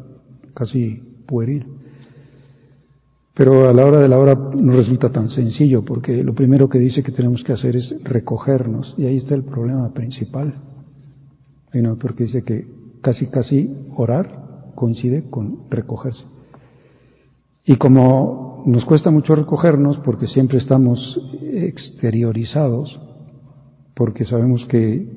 casi 0.52 1.00
pueril. 1.26 1.64
Pero 3.34 3.68
a 3.68 3.72
la 3.72 3.84
hora 3.84 4.00
de 4.00 4.08
la 4.08 4.18
hora 4.18 4.34
no 4.34 4.72
resulta 4.72 5.10
tan 5.10 5.28
sencillo, 5.28 5.84
porque 5.84 6.24
lo 6.24 6.34
primero 6.34 6.68
que 6.68 6.78
dice 6.78 7.02
que 7.02 7.12
tenemos 7.12 7.44
que 7.44 7.52
hacer 7.52 7.76
es 7.76 7.94
recogernos, 8.02 8.94
y 8.96 9.04
ahí 9.04 9.18
está 9.18 9.34
el 9.34 9.44
problema 9.44 9.92
principal. 9.92 10.54
Hay 11.72 11.80
un 11.80 11.86
autor 11.86 12.14
que 12.14 12.24
dice 12.24 12.42
que 12.42 12.66
casi, 13.00 13.26
casi 13.26 13.70
orar 13.94 14.72
coincide 14.74 15.30
con 15.30 15.68
recogerse. 15.70 16.24
Y 17.64 17.76
como 17.76 18.64
nos 18.66 18.84
cuesta 18.84 19.10
mucho 19.10 19.36
recogernos, 19.36 19.98
porque 19.98 20.26
siempre 20.26 20.58
estamos 20.58 21.20
exteriorizados, 21.42 23.00
porque 23.96 24.26
sabemos 24.26 24.66
que, 24.66 25.08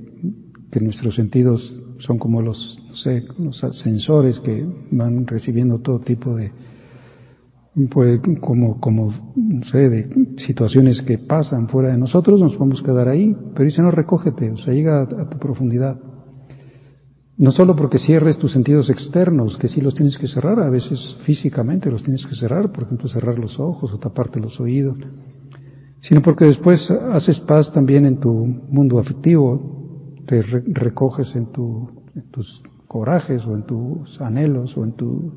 que 0.72 0.80
nuestros 0.80 1.16
sentidos 1.16 1.82
son 2.00 2.18
como 2.18 2.42
los, 2.42 2.80
no 2.88 2.96
sé, 2.96 3.26
los 3.38 3.60
sensores 3.84 4.40
que 4.40 4.66
van 4.92 5.28
recibiendo 5.28 5.80
todo 5.80 6.00
tipo 6.00 6.34
de, 6.34 6.50
pues 7.92 8.22
como, 8.40 8.80
como, 8.80 9.14
no 9.36 9.66
sé, 9.66 9.90
de 9.90 10.10
situaciones 10.38 11.02
que 11.02 11.18
pasan 11.18 11.68
fuera 11.68 11.90
de 11.90 11.98
nosotros, 11.98 12.40
nos 12.40 12.56
podemos 12.56 12.82
quedar 12.82 13.10
ahí, 13.10 13.36
pero 13.54 13.66
dice 13.66 13.82
no 13.82 13.92
recógete, 13.92 14.50
o 14.50 14.58
sea, 14.58 14.74
llega 14.74 15.02
a, 15.02 15.30
tu 15.30 15.38
profundidad. 15.38 16.00
No 17.38 17.52
solo 17.52 17.76
porque 17.76 18.00
cierres 18.00 18.38
tus 18.38 18.54
sentidos 18.54 18.90
externos, 18.90 19.58
que 19.58 19.68
sí 19.68 19.82
los 19.82 19.94
tienes 19.94 20.18
que 20.18 20.28
cerrar, 20.28 20.60
a 20.62 20.70
veces 20.70 21.18
físicamente 21.26 21.92
los 21.92 22.04
tienes 22.04 22.26
que 22.26 22.36
cerrar, 22.36 22.72
por 22.72 22.84
ejemplo, 22.84 23.10
cerrar 23.10 23.38
los 23.40 23.60
ojos 23.60 23.92
o 23.94 23.98
taparte 23.98 24.40
los 24.40 24.58
oídos, 24.60 24.98
sino 26.02 26.22
porque 26.22 26.46
después 26.46 26.90
haces 26.92 27.40
paz 27.42 27.72
también 27.74 28.06
en 28.06 28.20
tu 28.20 28.32
mundo 28.32 29.00
afectivo, 29.00 30.16
te 30.26 30.42
recoges 30.42 31.36
en, 31.36 31.52
tu, 31.52 31.90
en 32.16 32.30
tus 32.32 32.62
corajes 32.88 33.46
o 33.46 33.56
en 33.56 33.64
tus 33.64 34.22
anhelos 34.22 34.76
o 34.78 34.84
en 34.84 34.94
tu 34.94 35.34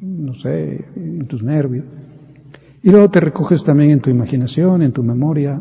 no 0.00 0.34
sé, 0.34 0.84
en 0.94 1.26
tus 1.26 1.42
nervios. 1.42 1.84
Y 2.82 2.90
luego 2.90 3.10
te 3.10 3.20
recoges 3.20 3.64
también 3.64 3.90
en 3.90 4.00
tu 4.00 4.10
imaginación, 4.10 4.82
en 4.82 4.92
tu 4.92 5.02
memoria. 5.02 5.60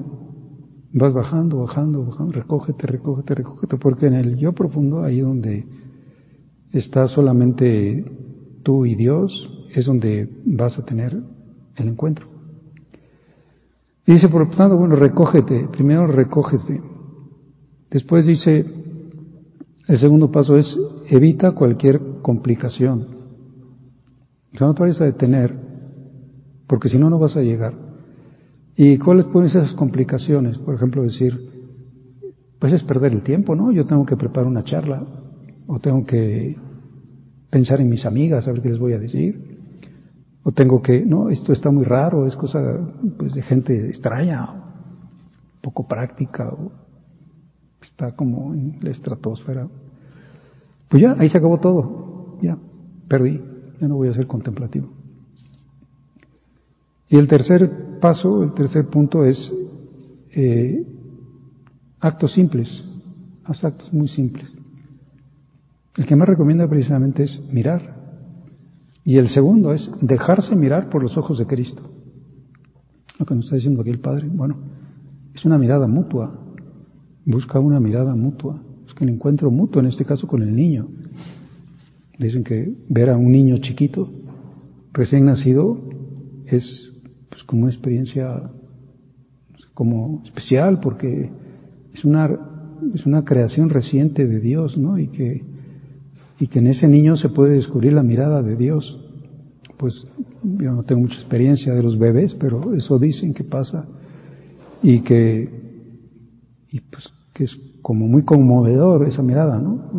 Vas 0.93 1.13
bajando, 1.13 1.59
bajando, 1.59 2.05
bajando, 2.05 2.33
recógete, 2.33 2.87
recógete, 2.87 3.35
recógete, 3.35 3.77
porque 3.77 4.07
en 4.07 4.13
el 4.13 4.37
yo 4.37 4.53
profundo, 4.53 5.03
ahí 5.03 5.19
donde 5.19 5.65
está 6.71 7.07
solamente 7.07 8.05
tú 8.63 8.85
y 8.85 8.95
Dios, 8.95 9.67
es 9.73 9.85
donde 9.85 10.29
vas 10.45 10.77
a 10.77 10.85
tener 10.85 11.17
el 11.75 11.87
encuentro. 11.87 12.34
Y 14.07 14.13
dice, 14.13 14.29
por 14.29 14.47
lo 14.47 14.55
tanto, 14.55 14.77
bueno, 14.77 14.95
recógete, 14.95 15.67
primero 15.71 16.05
recógete. 16.07 16.81
Después 17.89 18.25
dice, 18.25 18.65
el 19.87 19.99
segundo 19.99 20.31
paso 20.31 20.55
es, 20.57 20.77
evita 21.09 21.51
cualquier 21.51 21.99
complicación. 22.21 23.07
No 24.59 24.73
te 24.73 24.81
vayas 24.81 25.01
a 25.01 25.05
detener, 25.05 25.55
porque 26.67 26.89
si 26.89 26.97
no, 26.97 27.09
no 27.09 27.19
vas 27.19 27.35
a 27.35 27.41
llegar. 27.41 27.73
¿Y 28.77 28.97
cuáles 28.97 29.25
pueden 29.25 29.49
ser 29.49 29.63
esas 29.63 29.75
complicaciones? 29.75 30.57
Por 30.59 30.75
ejemplo, 30.75 31.03
decir, 31.03 31.33
pues 32.59 32.73
es 32.73 32.83
perder 32.83 33.13
el 33.13 33.23
tiempo, 33.23 33.55
¿no? 33.55 33.71
Yo 33.71 33.85
tengo 33.85 34.05
que 34.05 34.17
preparar 34.17 34.47
una 34.47 34.63
charla, 34.63 35.03
o 35.67 35.79
tengo 35.79 36.05
que 36.05 36.55
pensar 37.49 37.81
en 37.81 37.89
mis 37.89 38.05
amigas, 38.05 38.47
a 38.47 38.51
ver 38.51 38.61
qué 38.61 38.69
les 38.69 38.79
voy 38.79 38.93
a 38.93 38.99
decir, 38.99 39.54
o 40.47 40.51
tengo 40.51 40.79
que, 40.79 41.03
no, 41.03 41.29
esto 41.29 41.51
está 41.53 41.71
muy 41.71 41.83
raro, 41.83 42.27
es 42.27 42.35
cosa 42.35 42.59
pues, 43.17 43.33
de 43.33 43.41
gente 43.41 43.87
extraña, 43.87 44.47
poco 45.59 45.87
práctica, 45.87 46.53
está 47.81 48.11
como 48.11 48.53
en 48.53 48.77
la 48.79 48.91
estratosfera. 48.91 49.67
Pues 50.87 51.01
ya, 51.01 51.15
ahí 51.17 51.29
se 51.29 51.39
acabó 51.39 51.59
todo, 51.59 52.37
ya, 52.43 52.59
perdí 53.07 53.41
ya 53.81 53.87
no 53.87 53.95
voy 53.95 54.09
a 54.09 54.13
ser 54.13 54.27
contemplativo. 54.27 54.89
Y 57.09 57.17
el 57.17 57.27
tercer 57.27 57.99
paso, 57.99 58.43
el 58.43 58.53
tercer 58.53 58.87
punto 58.87 59.25
es 59.25 59.51
eh, 60.31 60.85
actos 61.99 62.33
simples, 62.33 62.83
haz 63.43 63.63
actos 63.63 63.91
muy 63.91 64.07
simples. 64.07 64.51
El 65.97 66.05
que 66.05 66.15
más 66.15 66.27
recomienda 66.27 66.67
precisamente 66.67 67.23
es 67.23 67.41
mirar. 67.51 68.04
Y 69.05 69.17
el 69.17 69.29
segundo 69.29 69.71
es 69.71 69.89
dejarse 70.01 70.55
mirar 70.55 70.89
por 70.89 71.03
los 71.03 71.15
ojos 71.17 71.37
de 71.37 71.45
Cristo. 71.45 71.83
Lo 73.19 73.25
que 73.25 73.35
nos 73.35 73.45
está 73.45 73.55
diciendo 73.55 73.81
aquí 73.81 73.91
el 73.91 73.99
Padre, 73.99 74.27
bueno, 74.27 74.57
es 75.33 75.45
una 75.45 75.57
mirada 75.57 75.87
mutua. 75.87 76.37
Busca 77.25 77.59
una 77.59 77.79
mirada 77.79 78.15
mutua. 78.15 78.61
Que 78.95 79.03
el 79.03 79.09
encuentro 79.09 79.51
mutuo, 79.51 79.81
en 79.81 79.87
este 79.87 80.05
caso 80.05 80.25
con 80.25 80.41
el 80.41 80.55
niño. 80.55 80.87
Dicen 82.17 82.45
que 82.45 82.73
ver 82.87 83.09
a 83.09 83.17
un 83.17 83.29
niño 83.29 83.57
chiquito, 83.57 84.09
recién 84.93 85.25
nacido, 85.25 85.77
es 86.45 86.93
pues, 87.29 87.43
como 87.43 87.63
una 87.63 87.71
experiencia 87.71 88.51
como 89.73 90.21
especial 90.23 90.79
porque 90.79 91.29
es 91.93 92.05
una, 92.05 92.29
es 92.93 93.05
una 93.05 93.25
creación 93.25 93.69
reciente 93.69 94.25
de 94.25 94.39
Dios, 94.39 94.77
¿no? 94.77 94.97
Y 94.97 95.07
que, 95.07 95.43
y 96.39 96.47
que 96.47 96.59
en 96.59 96.67
ese 96.67 96.87
niño 96.87 97.15
se 97.15 97.29
puede 97.29 97.55
descubrir 97.55 97.93
la 97.93 98.03
mirada 98.03 98.41
de 98.41 98.55
Dios. 98.55 98.99
Pues 99.77 99.93
yo 100.43 100.71
no 100.71 100.83
tengo 100.83 101.01
mucha 101.01 101.15
experiencia 101.15 101.73
de 101.73 101.83
los 101.83 101.97
bebés, 101.97 102.33
pero 102.35 102.73
eso 102.73 102.97
dicen 102.99 103.33
que 103.33 103.43
pasa 103.43 103.85
y 104.81 105.01
que, 105.01 105.49
y 106.71 106.79
pues 106.81 107.09
que 107.33 107.45
es 107.45 107.59
como 107.81 108.07
muy 108.07 108.23
conmovedor 108.23 109.07
esa 109.07 109.21
mirada, 109.21 109.59
¿no? 109.59 109.89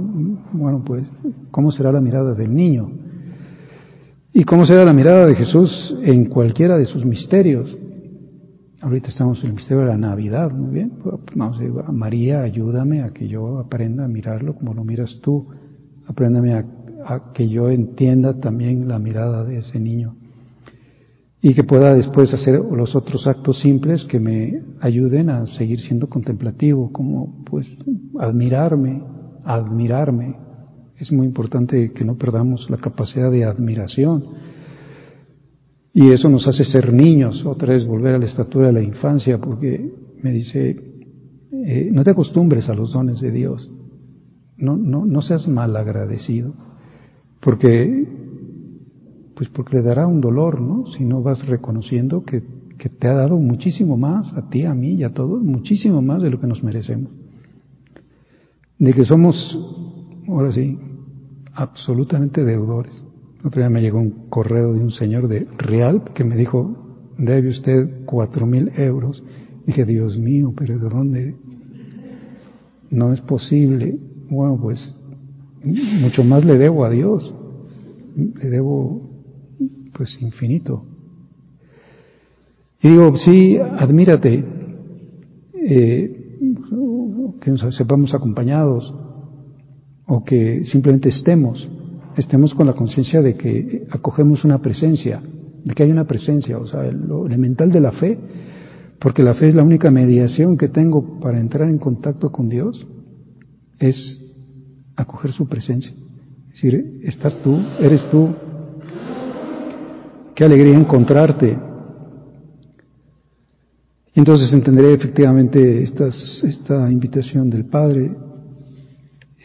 Bueno, 0.53 0.83
pues, 0.85 1.05
¿cómo 1.51 1.71
será 1.71 1.93
la 1.93 2.01
mirada 2.01 2.35
del 2.35 2.55
niño? 2.55 2.91
¿Y 4.33 4.45
cómo 4.45 4.67
será 4.67 4.85
la 4.85 4.93
mirada 4.93 5.27
de 5.27 5.35
Jesús 5.35 5.97
en 6.03 6.27
cualquiera 6.27 6.77
de 6.77 6.87
sus 6.87 7.05
misterios? 7.05 7.77
Ahorita 8.81 9.09
estamos 9.09 9.41
en 9.41 9.49
el 9.49 9.55
misterio 9.55 9.85
de 9.85 9.89
la 9.89 9.99
Navidad, 9.99 10.51
muy 10.53 10.75
bien. 10.75 10.93
Vamos 11.35 11.59
a 11.59 11.63
decir, 11.63 11.75
María, 11.93 12.43
ayúdame 12.43 13.03
a 13.03 13.11
que 13.11 13.29
yo 13.29 13.59
aprenda 13.59 14.05
a 14.05 14.09
mirarlo 14.09 14.55
como 14.55 14.75
lo 14.75 14.85
miras 14.85 15.19
tú. 15.23 15.47
Apréndame 16.07 16.55
a 16.55 17.33
que 17.33 17.49
yo 17.49 17.71
entienda 17.71 18.41
también 18.41 18.89
la 18.89 18.99
mirada 18.99 19.45
de 19.45 19.59
ese 19.59 19.79
niño 19.79 20.17
y 21.49 21.55
que 21.55 21.63
pueda 21.63 21.95
después 21.95 22.35
hacer 22.35 22.59
los 22.59 22.97
otros 22.97 23.25
actos 23.27 23.61
simples 23.61 24.05
que 24.07 24.19
me 24.19 24.63
ayuden 24.81 25.31
a 25.31 25.47
seguir 25.47 25.79
siendo 25.79 26.09
contemplativo, 26.09 26.91
como 26.91 27.45
pues 27.45 27.69
admirarme, 28.19 29.01
admirarme. 29.45 30.35
Es 30.99 31.13
muy 31.13 31.25
importante 31.25 31.93
que 31.93 32.05
no 32.05 32.17
perdamos 32.17 32.69
la 32.69 32.79
capacidad 32.79 33.31
de 33.31 33.45
admiración. 33.45 34.25
Y 35.93 36.11
eso 36.11 36.29
nos 36.29 36.49
hace 36.49 36.65
ser 36.65 36.93
niños, 36.93 37.47
otra 37.47 37.75
vez 37.75 37.87
volver 37.87 38.17
a 38.17 38.19
la 38.19 38.27
estatura 38.27 38.67
de 38.67 38.73
la 38.73 38.83
infancia, 38.83 39.39
porque 39.39 39.89
me 40.23 40.33
dice, 40.33 40.77
eh, 41.65 41.91
no 41.93 42.03
te 42.03 42.11
acostumbres 42.11 42.69
a 42.69 42.75
los 42.75 42.93
dones 42.93 43.21
de 43.21 43.31
Dios, 43.31 43.71
no, 44.59 44.77
no, 44.77 45.05
no 45.05 45.23
seas 45.23 45.47
mal 45.49 45.77
agradecido, 45.77 46.55
porque 47.41 48.07
pues 49.37 49.51
porque 49.51 49.77
le 49.77 49.83
dará 49.83 50.07
un 50.07 50.23
dolor, 50.23 50.63
¿no? 50.63 50.87
Si 50.87 51.05
no 51.05 51.23
vas 51.23 51.47
reconociendo 51.47 52.25
que, 52.25 52.43
que 52.79 52.89
te 52.89 53.07
ha 53.07 53.15
dado 53.15 53.37
muchísimo 53.37 53.99
más, 53.99 54.33
a 54.33 54.49
ti, 54.49 54.65
a 54.65 54.73
mí 54.73 54.95
y 54.95 55.05
a 55.05 55.13
todos, 55.13 55.43
muchísimo 55.43 56.01
más 56.01 56.23
de 56.23 56.31
lo 56.31 56.41
que 56.41 56.47
nos 56.47 56.65
merecemos. 56.65 57.11
De 58.79 58.95
que 58.95 59.05
somos, 59.05 59.37
ahora 60.27 60.53
sí, 60.53 60.79
absolutamente 61.53 62.45
deudores. 62.45 63.05
Otro 63.45 63.61
día 63.61 63.69
me 63.69 63.83
llegó 63.83 63.99
un 63.99 64.29
correo 64.31 64.73
de 64.73 64.81
un 64.81 64.91
señor 64.91 65.29
de 65.29 65.47
Real 65.59 66.03
que 66.15 66.25
me 66.25 66.35
dijo, 66.35 67.03
debe 67.19 67.51
usted 67.51 68.05
cuatro 68.07 68.47
mil 68.47 68.73
euros. 68.77 69.23
Dije, 69.67 69.85
Dios 69.85 70.17
mío, 70.17 70.55
pero 70.57 70.79
¿de 70.79 70.89
dónde? 70.89 71.37
No 72.91 73.13
es 73.13 73.21
posible. 73.21 73.99
Bueno, 74.29 74.59
pues 74.61 74.95
mucho 75.65 76.25
más 76.25 76.45
le 76.45 76.59
debo 76.59 76.85
a 76.85 76.91
Dios. 76.91 77.35
Le 78.17 78.51
debo 78.51 79.03
pues 79.93 80.17
infinito. 80.21 80.85
Y 82.83 82.91
digo, 82.91 83.17
sí, 83.17 83.59
admírate, 83.59 84.45
eh, 85.55 86.17
que 87.41 87.51
nos 87.51 87.75
sepamos 87.75 88.15
acompañados 88.15 88.95
o 90.07 90.23
que 90.23 90.65
simplemente 90.65 91.09
estemos, 91.09 91.69
estemos 92.17 92.55
con 92.55 92.67
la 92.67 92.75
conciencia 92.75 93.23
de 93.23 93.35
que 93.35 93.87
acogemos 93.91 94.45
una 94.45 94.61
presencia, 94.61 95.21
de 95.65 95.75
que 95.75 95.83
hay 95.83 95.91
una 95.91 96.05
presencia, 96.05 96.59
o 96.59 96.67
sea, 96.67 96.83
lo 96.85 97.27
elemental 97.27 97.73
de 97.73 97.81
la 97.81 97.93
fe, 97.93 98.19
porque 99.01 99.23
la 99.23 99.35
fe 99.35 99.49
es 99.49 99.55
la 99.55 99.63
única 99.63 99.91
mediación 99.91 100.57
que 100.57 100.69
tengo 100.69 101.19
para 101.21 101.41
entrar 101.41 101.69
en 101.69 101.79
contacto 101.79 102.31
con 102.31 102.49
Dios, 102.49 102.87
es 103.79 104.21
acoger 104.97 105.33
su 105.33 105.49
presencia. 105.49 105.93
Es 106.49 106.63
decir, 106.63 107.01
estás 107.05 107.39
tú, 107.43 107.61
eres 107.81 108.09
tú. 108.11 108.35
Qué 110.35 110.45
alegría 110.45 110.77
encontrarte. 110.77 111.59
Entonces 114.15 114.51
entenderé 114.53 114.95
efectivamente 114.95 115.83
esta 115.83 116.91
invitación 116.91 117.51
del 117.51 117.67
Padre, 117.67 118.11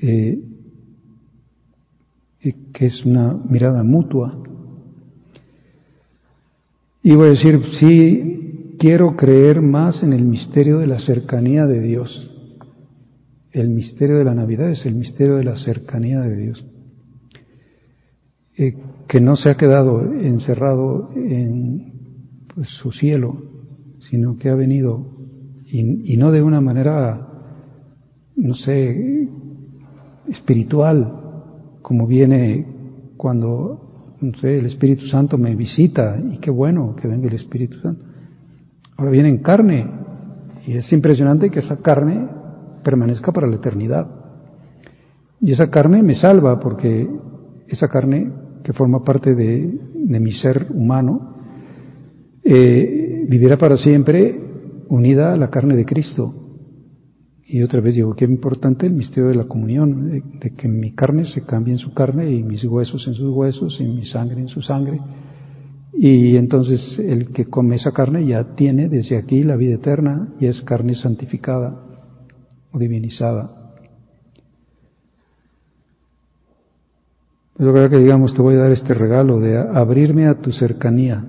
eh, 0.01 0.39
que 2.73 2.85
es 2.85 3.05
una 3.05 3.33
mirada 3.33 3.83
mutua. 3.83 4.41
Y 7.03 7.13
voy 7.15 7.27
a 7.27 7.31
decir, 7.31 7.61
sí, 7.79 8.75
quiero 8.79 9.15
creer 9.15 9.61
más 9.61 10.01
en 10.03 10.13
el 10.13 10.23
misterio 10.23 10.79
de 10.79 10.87
la 10.87 10.99
cercanía 10.99 11.65
de 11.65 11.81
Dios. 11.81 12.30
El 13.51 13.69
misterio 13.69 14.17
de 14.17 14.23
la 14.23 14.33
Navidad 14.33 14.69
es 14.69 14.85
el 14.85 14.95
misterio 14.95 15.35
de 15.35 15.43
la 15.43 15.57
cercanía 15.57 16.21
de 16.21 16.37
Dios. 16.37 16.65
Eh, 18.57 18.75
que 19.07 19.19
no 19.19 19.35
se 19.35 19.49
ha 19.49 19.55
quedado 19.55 20.01
encerrado 20.13 21.11
en 21.15 21.93
pues, 22.53 22.69
su 22.69 22.91
cielo, 22.91 23.41
sino 23.99 24.37
que 24.37 24.49
ha 24.49 24.55
venido, 24.55 25.05
y, 25.65 26.13
y 26.13 26.17
no 26.17 26.31
de 26.31 26.41
una 26.41 26.61
manera, 26.61 27.27
no 28.35 28.53
sé, 28.53 29.27
espiritual, 30.29 31.17
como 31.81 32.07
viene 32.07 32.65
cuando, 33.17 34.15
no 34.21 34.33
sé, 34.37 34.59
el 34.59 34.65
Espíritu 34.65 35.07
Santo 35.07 35.37
me 35.37 35.55
visita, 35.55 36.21
y 36.31 36.37
qué 36.37 36.51
bueno 36.51 36.95
que 36.95 37.07
venga 37.07 37.27
el 37.27 37.35
Espíritu 37.35 37.79
Santo. 37.79 38.05
Ahora 38.95 39.11
viene 39.11 39.29
en 39.29 39.39
carne, 39.39 39.89
y 40.65 40.73
es 40.73 40.91
impresionante 40.93 41.49
que 41.49 41.59
esa 41.59 41.77
carne 41.81 42.40
permanezca 42.83 43.31
para 43.31 43.47
la 43.47 43.55
eternidad. 43.55 44.07
Y 45.41 45.51
esa 45.51 45.69
carne 45.69 46.03
me 46.03 46.15
salva 46.15 46.59
porque 46.59 47.09
esa 47.67 47.87
carne 47.87 48.31
que 48.63 48.73
forma 48.73 49.03
parte 49.03 49.33
de, 49.33 49.79
mi 49.95 50.31
ser 50.33 50.67
humano 50.71 51.35
eh, 52.43 53.25
vivirá 53.27 53.57
para 53.57 53.77
siempre 53.77 54.39
unida 54.89 55.33
a 55.33 55.37
la 55.37 55.49
carne 55.49 55.75
de 55.75 55.85
Cristo. 55.85 56.35
Y 57.47 57.63
otra 57.63 57.81
vez 57.81 57.95
digo, 57.95 58.15
qué 58.15 58.25
importante 58.25 58.85
el 58.85 58.93
misterio 58.93 59.29
de 59.29 59.35
la 59.35 59.45
comunión, 59.45 60.21
de, 60.39 60.53
que 60.55 60.67
mi 60.67 60.93
carne 60.93 61.25
se 61.25 61.41
cambie 61.41 61.73
en 61.73 61.79
su 61.79 61.93
carne 61.93 62.31
y 62.31 62.43
mis 62.43 62.63
huesos 62.63 63.05
en 63.07 63.15
sus 63.15 63.33
huesos 63.33 63.77
y 63.79 63.83
mi 63.83 64.05
sangre 64.05 64.41
en 64.41 64.47
su 64.47 64.61
sangre. 64.61 64.99
Y 65.93 66.35
entonces 66.37 66.99
el 66.99 67.29
que 67.29 67.45
come 67.45 67.75
esa 67.75 67.91
carne 67.91 68.25
ya 68.25 68.55
tiene 68.55 68.89
desde 68.89 69.17
aquí 69.17 69.43
la 69.43 69.55
vida 69.55 69.75
eterna 69.75 70.29
y 70.39 70.45
es 70.45 70.61
carne 70.61 70.95
santificada 70.95 71.90
o 72.71 72.79
divinizada. 72.79 73.61
Yo 77.57 77.71
creo 77.73 77.89
que 77.89 77.99
digamos, 77.99 78.33
te 78.33 78.41
voy 78.41 78.55
a 78.55 78.59
dar 78.59 78.71
este 78.71 78.93
regalo 78.93 79.39
de 79.39 79.57
abrirme 79.57 80.27
a 80.27 80.41
tu 80.41 80.51
cercanía, 80.51 81.27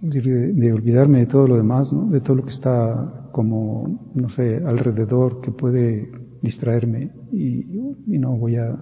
de, 0.00 0.72
olvidarme 0.72 1.20
de 1.20 1.26
todo 1.26 1.46
lo 1.46 1.56
demás, 1.56 1.92
¿no? 1.92 2.10
de 2.10 2.20
todo 2.20 2.36
lo 2.36 2.44
que 2.44 2.50
está 2.50 3.28
como, 3.32 4.10
no 4.14 4.28
sé, 4.30 4.62
alrededor 4.66 5.40
que 5.40 5.50
puede 5.50 6.10
distraerme 6.42 7.10
y, 7.32 7.64
y 8.06 8.18
no 8.18 8.36
voy 8.36 8.56
a 8.56 8.76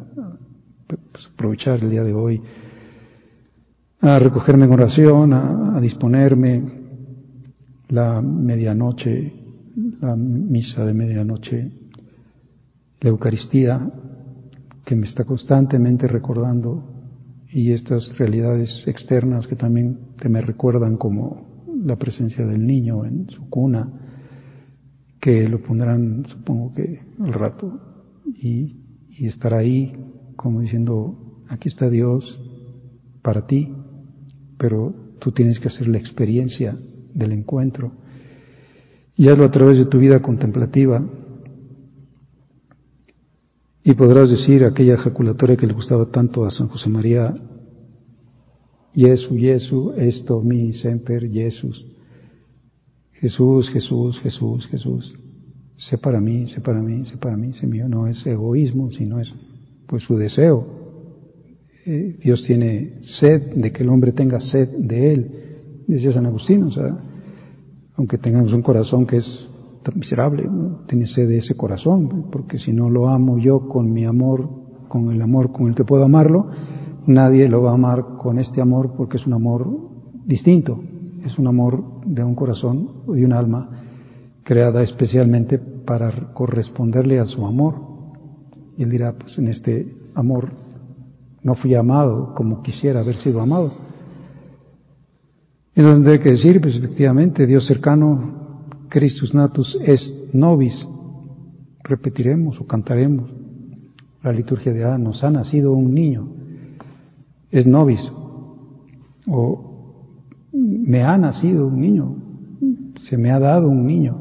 pues, 0.87 1.30
aprovechar 1.33 1.78
el 1.80 1.90
día 1.90 2.02
de 2.02 2.14
hoy 2.14 2.42
a 4.00 4.18
recogerme 4.18 4.64
en 4.64 4.72
oración, 4.72 5.33
a 5.33 5.78
disponerme 5.80 6.62
la 7.88 8.20
medianoche 8.22 9.39
la 10.00 10.16
misa 10.16 10.84
de 10.84 10.94
medianoche, 10.94 11.70
la 13.00 13.10
Eucaristía, 13.10 13.90
que 14.84 14.96
me 14.96 15.06
está 15.06 15.24
constantemente 15.24 16.06
recordando, 16.06 16.84
y 17.52 17.72
estas 17.72 18.16
realidades 18.16 18.84
externas 18.86 19.46
que 19.46 19.56
también 19.56 19.98
te 20.18 20.28
me 20.28 20.40
recuerdan 20.40 20.96
como 20.96 21.64
la 21.84 21.96
presencia 21.96 22.46
del 22.46 22.64
niño 22.66 23.04
en 23.04 23.28
su 23.28 23.48
cuna, 23.48 23.88
que 25.20 25.48
lo 25.48 25.62
pondrán, 25.62 26.24
supongo 26.28 26.72
que 26.72 27.00
al 27.20 27.32
rato, 27.32 27.78
y, 28.26 28.76
y 29.10 29.26
estar 29.26 29.52
ahí 29.52 29.92
como 30.36 30.60
diciendo, 30.60 31.42
aquí 31.48 31.68
está 31.68 31.90
Dios 31.90 32.40
para 33.22 33.46
ti, 33.46 33.70
pero 34.56 34.94
tú 35.18 35.32
tienes 35.32 35.60
que 35.60 35.68
hacer 35.68 35.88
la 35.88 35.98
experiencia 35.98 36.74
del 37.12 37.32
encuentro 37.32 37.92
y 39.20 39.28
hazlo 39.28 39.44
a 39.44 39.50
través 39.50 39.76
de 39.76 39.85
tu 39.85 39.98
vida 39.98 40.22
contemplativa. 40.22 41.06
Y 43.85 43.92
podrás 43.92 44.30
decir 44.30 44.64
aquella 44.64 44.94
ejaculatoria 44.94 45.59
que 45.59 45.66
le 45.66 45.74
gustaba 45.74 46.06
tanto 46.06 46.46
a 46.46 46.50
San 46.50 46.68
José 46.68 46.88
María, 46.88 47.35
Jesu, 48.94 49.37
Jesu, 49.37 49.92
esto 49.94 50.40
mi 50.40 50.72
semper, 50.72 51.30
Jesús. 51.30 51.85
Jesús, 53.12 53.68
Jesús, 53.68 54.18
Jesús, 54.20 54.66
Jesús. 54.68 55.14
Sé 55.74 55.98
para 55.98 56.18
mí, 56.18 56.46
sé 56.46 56.62
para 56.62 56.80
mí, 56.80 57.04
sé 57.04 57.18
para 57.18 57.37
mí, 57.37 57.52
sé 57.52 57.66
mío. 57.66 57.90
No 57.90 58.06
es 58.06 58.24
egoísmo, 58.24 58.90
sino 58.90 59.20
es 59.20 59.30
pues 59.87 60.02
su 60.02 60.16
deseo. 60.16 60.66
Eh, 61.85 62.16
Dios 62.22 62.42
tiene 62.44 63.02
sed 63.02 63.54
de 63.54 63.70
que 63.70 63.83
el 63.83 63.90
hombre 63.90 64.12
tenga 64.12 64.40
sed 64.40 64.78
de 64.78 65.12
Él, 65.12 65.30
decía 65.87 66.11
San 66.11 66.24
Agustín, 66.24 66.62
o 66.62 66.70
sea, 66.70 67.09
aunque 68.00 68.16
tengamos 68.16 68.54
un 68.54 68.62
corazón 68.62 69.06
que 69.06 69.18
es 69.18 69.50
miserable, 69.94 70.48
tiene 70.86 71.04
sed 71.04 71.28
de 71.28 71.36
ese 71.36 71.54
corazón, 71.54 72.30
porque 72.32 72.58
si 72.58 72.72
no 72.72 72.88
lo 72.88 73.10
amo 73.10 73.36
yo 73.36 73.68
con 73.68 73.92
mi 73.92 74.06
amor, 74.06 74.48
con 74.88 75.10
el 75.12 75.20
amor 75.20 75.52
con 75.52 75.68
el 75.68 75.74
que 75.74 75.84
puedo 75.84 76.02
amarlo, 76.02 76.46
nadie 77.06 77.46
lo 77.46 77.60
va 77.60 77.72
a 77.72 77.74
amar 77.74 78.16
con 78.16 78.38
este 78.38 78.62
amor 78.62 78.94
porque 78.96 79.18
es 79.18 79.26
un 79.26 79.34
amor 79.34 79.68
distinto, 80.24 80.80
es 81.26 81.38
un 81.38 81.46
amor 81.46 81.84
de 82.06 82.24
un 82.24 82.34
corazón 82.34 83.02
o 83.06 83.12
de 83.12 83.22
un 83.22 83.34
alma 83.34 83.68
creada 84.44 84.80
especialmente 84.82 85.58
para 85.58 86.32
corresponderle 86.32 87.20
a 87.20 87.26
su 87.26 87.44
amor. 87.44 87.74
Y 88.78 88.82
él 88.84 88.90
dirá, 88.90 89.12
pues 89.12 89.36
en 89.36 89.48
este 89.48 89.94
amor 90.14 90.52
no 91.42 91.54
fui 91.54 91.74
amado 91.74 92.32
como 92.34 92.62
quisiera 92.62 93.00
haber 93.00 93.16
sido 93.16 93.42
amado 93.42 93.89
entonces 95.80 96.12
hay 96.12 96.18
que 96.18 96.30
decir, 96.32 96.60
pues 96.60 96.76
efectivamente, 96.76 97.46
Dios 97.46 97.66
cercano, 97.66 98.66
Christus 98.90 99.32
natus 99.32 99.78
est 99.82 100.34
nobis. 100.34 100.86
Repetiremos 101.82 102.60
o 102.60 102.66
cantaremos. 102.66 103.30
La 104.22 104.30
liturgia 104.30 104.72
de 104.74 104.84
ah, 104.84 104.98
nos 104.98 105.24
ha 105.24 105.30
nacido 105.30 105.72
un 105.72 105.94
niño. 105.94 106.28
Es 107.50 107.66
nobis. 107.66 108.00
O 109.26 110.04
me 110.52 111.02
ha 111.02 111.16
nacido 111.16 111.66
un 111.68 111.80
niño. 111.80 112.16
Se 113.00 113.16
me 113.16 113.30
ha 113.30 113.38
dado 113.38 113.68
un 113.68 113.86
niño. 113.86 114.20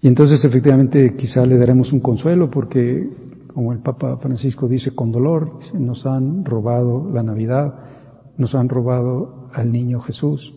Y 0.00 0.06
entonces 0.06 0.44
efectivamente 0.44 1.16
quizá 1.16 1.44
le 1.44 1.58
daremos 1.58 1.92
un 1.92 1.98
consuelo 1.98 2.50
porque, 2.50 3.08
como 3.52 3.72
el 3.72 3.80
Papa 3.80 4.16
Francisco 4.18 4.68
dice 4.68 4.94
con 4.94 5.10
dolor, 5.10 5.58
nos 5.76 6.06
han 6.06 6.44
robado 6.44 7.10
la 7.12 7.24
Navidad 7.24 7.91
nos 8.36 8.54
han 8.54 8.68
robado 8.68 9.48
al 9.52 9.70
niño 9.72 10.00
Jesús. 10.00 10.54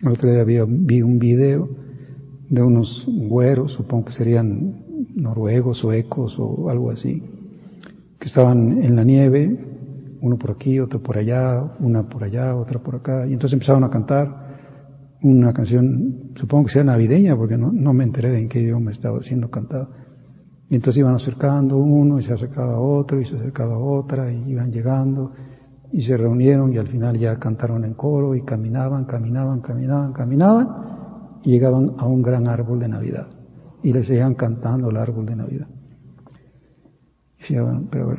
El 0.00 0.08
otro 0.08 0.30
día 0.30 0.44
vi 0.44 1.02
un 1.02 1.18
video 1.18 1.68
de 2.48 2.62
unos 2.62 3.06
güeros, 3.06 3.72
supongo 3.72 4.06
que 4.06 4.12
serían 4.12 4.84
noruegos 5.14 5.84
o 5.84 5.92
ecos 5.92 6.36
o 6.38 6.70
algo 6.70 6.90
así, 6.90 7.22
que 8.18 8.28
estaban 8.28 8.82
en 8.82 8.96
la 8.96 9.04
nieve, 9.04 9.58
uno 10.20 10.38
por 10.38 10.52
aquí, 10.52 10.78
otro 10.80 11.02
por 11.02 11.18
allá, 11.18 11.76
una 11.80 12.08
por 12.08 12.24
allá, 12.24 12.54
otra 12.56 12.78
por 12.78 12.96
acá, 12.96 13.26
y 13.26 13.32
entonces 13.32 13.54
empezaron 13.54 13.84
a 13.84 13.90
cantar 13.90 14.46
una 15.22 15.52
canción, 15.52 16.32
supongo 16.36 16.66
que 16.66 16.74
sea 16.74 16.84
navideña, 16.84 17.36
porque 17.36 17.56
no, 17.56 17.92
me 17.92 18.04
enteré 18.04 18.30
de 18.30 18.40
en 18.40 18.48
qué 18.48 18.60
idioma 18.60 18.90
estaba 18.90 19.20
siendo 19.22 19.50
cantada. 19.50 19.88
Y 20.68 20.76
entonces 20.76 21.00
iban 21.00 21.14
acercando 21.14 21.76
uno 21.78 22.18
y 22.18 22.22
se 22.22 22.32
acercaba 22.32 22.78
otro 22.78 23.20
y 23.20 23.24
se 23.24 23.36
acercaba 23.36 23.78
otra 23.78 24.32
y 24.32 24.50
iban 24.50 24.72
llegando 24.72 25.32
y 25.92 26.02
se 26.02 26.16
reunieron 26.16 26.72
y 26.72 26.78
al 26.78 26.88
final 26.88 27.16
ya 27.18 27.38
cantaron 27.38 27.84
en 27.84 27.94
coro 27.94 28.34
y 28.34 28.42
caminaban, 28.42 29.04
caminaban, 29.04 29.60
caminaban, 29.60 30.12
caminaban 30.12 30.68
y 31.42 31.52
llegaban 31.52 31.92
a 31.98 32.06
un 32.06 32.22
gran 32.22 32.48
árbol 32.48 32.80
de 32.80 32.88
Navidad 32.88 33.28
y 33.82 33.92
les 33.92 34.06
seguían 34.06 34.34
cantando 34.34 34.90
el 34.90 34.96
árbol 34.96 35.26
de 35.26 35.36
Navidad. 35.36 35.68
Y 37.38 37.42
fijaban, 37.44 37.88
pero 37.90 38.04
a 38.04 38.08
ver, 38.08 38.18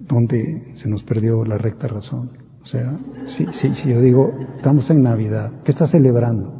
¿dónde 0.00 0.72
se 0.74 0.88
nos 0.88 1.02
perdió 1.02 1.44
la 1.44 1.58
recta 1.58 1.88
razón? 1.88 2.30
O 2.62 2.66
sea, 2.66 2.96
si, 3.36 3.46
si, 3.46 3.74
si 3.74 3.88
yo 3.88 4.00
digo, 4.00 4.32
estamos 4.56 4.88
en 4.90 5.02
Navidad, 5.02 5.50
¿qué 5.64 5.72
estás 5.72 5.90
celebrando? 5.90 6.52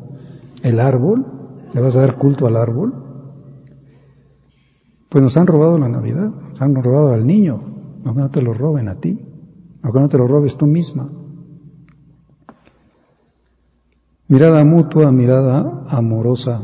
¿El 0.62 0.80
árbol? 0.80 1.24
¿Le 1.72 1.80
vas 1.80 1.94
a 1.94 2.00
dar 2.00 2.16
culto 2.16 2.46
al 2.46 2.56
árbol? 2.56 2.94
Pues 5.08 5.22
nos 5.22 5.36
han 5.36 5.46
robado 5.46 5.78
la 5.78 5.88
Navidad, 5.88 6.30
nos 6.50 6.60
han 6.60 6.74
robado 6.74 7.12
al 7.12 7.26
niño, 7.26 7.60
no 8.04 8.30
te 8.30 8.42
lo 8.42 8.54
roben 8.54 8.88
a 8.88 8.96
ti 8.96 9.27
no 9.82 10.08
te 10.08 10.18
lo 10.18 10.26
robes 10.26 10.56
tú 10.56 10.66
misma. 10.66 11.10
Mirada 14.28 14.64
mutua, 14.64 15.10
mirada 15.10 15.84
amorosa. 15.88 16.60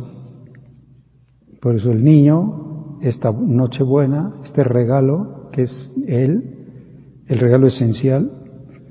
Por 1.61 1.77
eso 1.77 1.93
el 1.93 2.05
niño, 2.05 2.99
esta 3.01 3.33
Nochebuena, 3.33 4.35
este 4.45 4.65
regalo 4.65 5.49
que 5.51 5.63
es 5.63 5.93
Él, 6.07 7.23
el 7.27 7.39
regalo 7.39 7.69
esencial, 7.69 8.31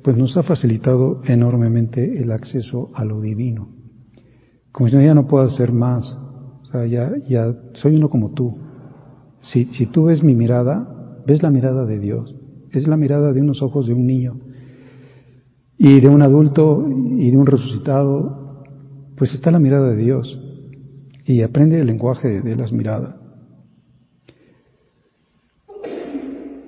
pues 0.03 0.17
nos 0.17 0.35
ha 0.37 0.43
facilitado 0.43 1.21
enormemente 1.25 2.21
el 2.21 2.31
acceso 2.31 2.89
a 2.95 3.05
lo 3.05 3.21
divino. 3.21 3.69
Como 4.71 4.89
si 4.89 4.95
no, 4.95 5.03
ya 5.03 5.13
no 5.13 5.27
puedo 5.27 5.45
hacer 5.45 5.71
más. 5.71 6.17
O 6.63 6.65
sea, 6.65 6.85
ya, 6.87 7.11
ya 7.29 7.53
soy 7.73 7.95
uno 7.95 8.09
como 8.09 8.31
tú. 8.31 8.57
Si, 9.41 9.65
si 9.65 9.85
tú 9.85 10.05
ves 10.05 10.23
mi 10.23 10.33
mirada, 10.33 11.21
ves 11.27 11.43
la 11.43 11.51
mirada 11.51 11.85
de 11.85 11.99
Dios. 11.99 12.35
Es 12.73 12.87
la 12.87 12.97
mirada 12.97 13.31
de 13.31 13.39
unos 13.39 13.61
ojos 13.61 13.87
de 13.87 13.93
un 13.93 14.05
niño 14.05 14.35
y 15.77 15.99
de 15.99 16.09
un 16.09 16.21
adulto 16.21 16.85
y 17.17 17.29
de 17.29 17.37
un 17.37 17.45
resucitado, 17.45 18.63
pues 19.15 19.33
está 19.33 19.51
la 19.51 19.59
mirada 19.59 19.89
de 19.91 19.95
Dios 19.95 20.39
y 21.25 21.41
aprende 21.43 21.79
el 21.79 21.87
lenguaje 21.87 22.41
de 22.41 22.55
las 22.55 22.71
miradas. 22.71 23.15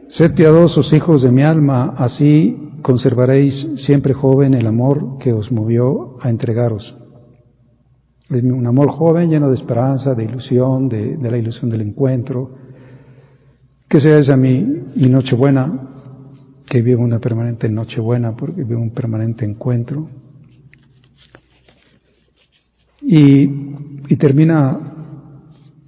Sed 0.10 0.34
piadosos, 0.34 0.94
hijos 0.94 1.24
de 1.24 1.32
mi 1.32 1.42
alma, 1.42 1.96
así 1.98 2.56
conservaréis 2.82 3.68
siempre 3.86 4.14
joven 4.14 4.54
el 4.54 4.68
amor 4.68 5.18
que 5.18 5.34
os 5.34 5.52
movió 5.52 6.18
a 6.22 6.30
entregaros. 6.30 6.96
Es 8.30 8.44
un 8.44 8.66
amor 8.66 8.92
joven 8.92 9.30
lleno 9.30 9.50
de 9.50 9.56
esperanza, 9.56 10.14
de 10.14 10.24
ilusión, 10.24 10.88
de, 10.88 11.18
la 11.20 11.38
ilusión 11.38 11.70
del 11.70 11.82
encuentro. 11.82 12.52
Que 13.90 14.00
sea 14.00 14.20
esa 14.20 14.38
mi, 14.38 14.62
mi 14.96 15.10
Nochebuena, 15.10 15.85
que 16.84 16.96
una 16.96 17.20
permanente 17.20 17.70
Nochebuena, 17.70 18.36
porque 18.36 18.64
vive 18.64 18.76
un 18.76 18.92
permanente 18.92 19.46
encuentro. 19.46 20.10
Y, 23.02 23.48
termina 24.18 24.94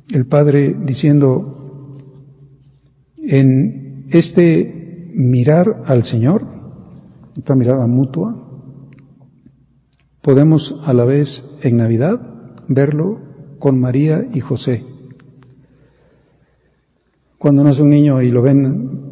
el 0.10 0.26
Padre 0.28 0.76
diciendo, 0.86 1.97
en 3.17 4.06
este 4.12 5.12
mirar 5.13 5.84
al 5.86 6.04
Señor, 6.04 6.45
esta 7.36 7.56
mirada 7.56 7.86
mutua, 7.88 8.36
podemos 10.21 10.73
a 10.86 10.93
la 10.93 11.04
vez 11.04 11.28
en 11.63 11.78
Navidad 11.78 12.19
verlo 12.69 13.19
con 13.60 13.80
María 13.80 14.26
y 14.34 14.39
José. 14.39 14.84
Cuando 17.38 17.63
nace 17.63 17.82
un 17.82 17.89
niño 17.89 18.21
y 18.21 18.30
lo 18.30 18.41
ven, 18.41 19.07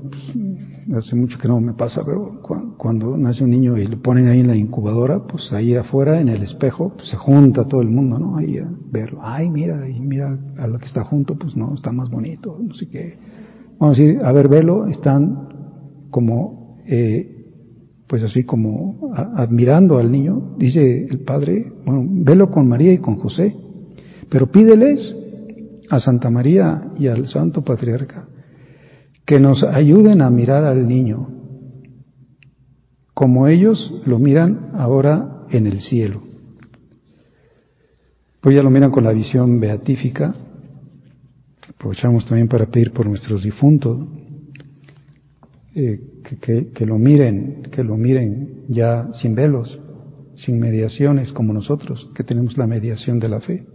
hace 0.94 1.16
mucho 1.16 1.38
que 1.40 1.48
no 1.48 1.60
me 1.60 1.74
pasa, 1.74 2.04
pero 2.06 2.40
cuando 2.78 3.18
nace 3.18 3.44
un 3.44 3.50
niño 3.50 3.78
y 3.78 3.88
lo 3.88 4.00
ponen 4.02 4.28
ahí 4.28 4.42
en 4.42 4.48
la 4.48 4.56
incubadora, 4.56 5.26
pues 5.26 5.52
ahí 5.54 5.76
afuera 5.76 6.22
en 6.22 6.30
el 6.30 6.44
espejo 6.44 6.94
pues 6.96 7.10
se 7.10 7.18
junta 7.18 7.68
todo 7.68 7.82
el 7.82 7.90
mundo, 7.90 8.20
¿no? 8.20 8.38
Ahí 8.38 8.58
a 8.58 8.70
verlo. 8.92 9.20
Ay, 9.22 9.50
mira, 9.50 9.90
y 9.90 10.00
mira 10.00 10.38
a 10.58 10.68
lo 10.68 10.78
que 10.78 10.86
está 10.86 11.04
junto, 11.04 11.36
pues 11.36 11.56
no, 11.56 11.74
está 11.74 11.92
más 11.92 12.10
bonito, 12.10 12.58
no 12.62 12.74
sé 12.74 12.88
qué. 12.88 13.18
Vamos 13.80 13.98
a 13.98 14.02
decir, 14.02 14.24
a 14.24 14.32
ver, 14.32 14.48
velo, 14.48 14.88
están 14.88 16.08
como, 16.12 16.78
eh, 16.86 17.32
pues 18.08 18.24
así 18.24 18.44
como 18.44 19.12
admirando 19.16 19.98
al 19.98 20.12
niño, 20.12 20.56
dice 20.58 21.08
el 21.10 21.20
padre, 21.22 21.74
bueno, 21.86 22.06
velo 22.08 22.52
con 22.52 22.68
María 22.68 22.94
y 22.94 23.00
con 23.00 23.18
José, 23.18 23.56
pero 24.30 24.52
pídeles 24.52 25.16
a 25.90 26.00
Santa 26.00 26.30
María 26.30 26.92
y 26.98 27.08
al 27.08 27.28
Santo 27.28 27.64
Patriarca 27.64 28.28
que 29.26 29.40
nos 29.40 29.64
ayuden 29.64 30.22
a 30.22 30.30
mirar 30.30 30.64
al 30.64 30.88
niño 30.88 31.30
como 33.14 33.48
ellos 33.48 33.94
lo 34.06 34.20
miran 34.20 34.72
ahora 34.74 35.46
en 35.50 35.68
el 35.68 35.80
cielo. 35.82 36.22
Pues 38.42 38.56
ya 38.56 38.62
lo 38.62 38.70
miran 38.70 38.92
con 38.92 39.06
la 39.06 39.14
visión 39.14 39.60
beatífica. 39.60 40.36
Aprovechamos 41.70 42.26
también 42.26 42.48
para 42.48 42.66
pedir 42.66 42.92
por 42.92 43.08
nuestros 43.08 43.44
difuntos, 43.44 44.06
eh, 45.74 46.00
que, 46.42 46.72
que 46.72 46.86
lo 46.86 46.98
miren, 46.98 47.64
que 47.72 47.84
lo 47.84 47.98
miren 47.98 48.66
ya 48.68 49.08
sin 49.14 49.34
velos, 49.34 49.80
sin 50.36 50.60
mediaciones 50.60 51.32
como 51.32 51.54
nosotros, 51.54 52.10
que 52.14 52.24
tenemos 52.24 52.58
la 52.58 52.68
mediación 52.68 53.20
de 53.20 53.30
la 53.30 53.40
fe 53.40 53.66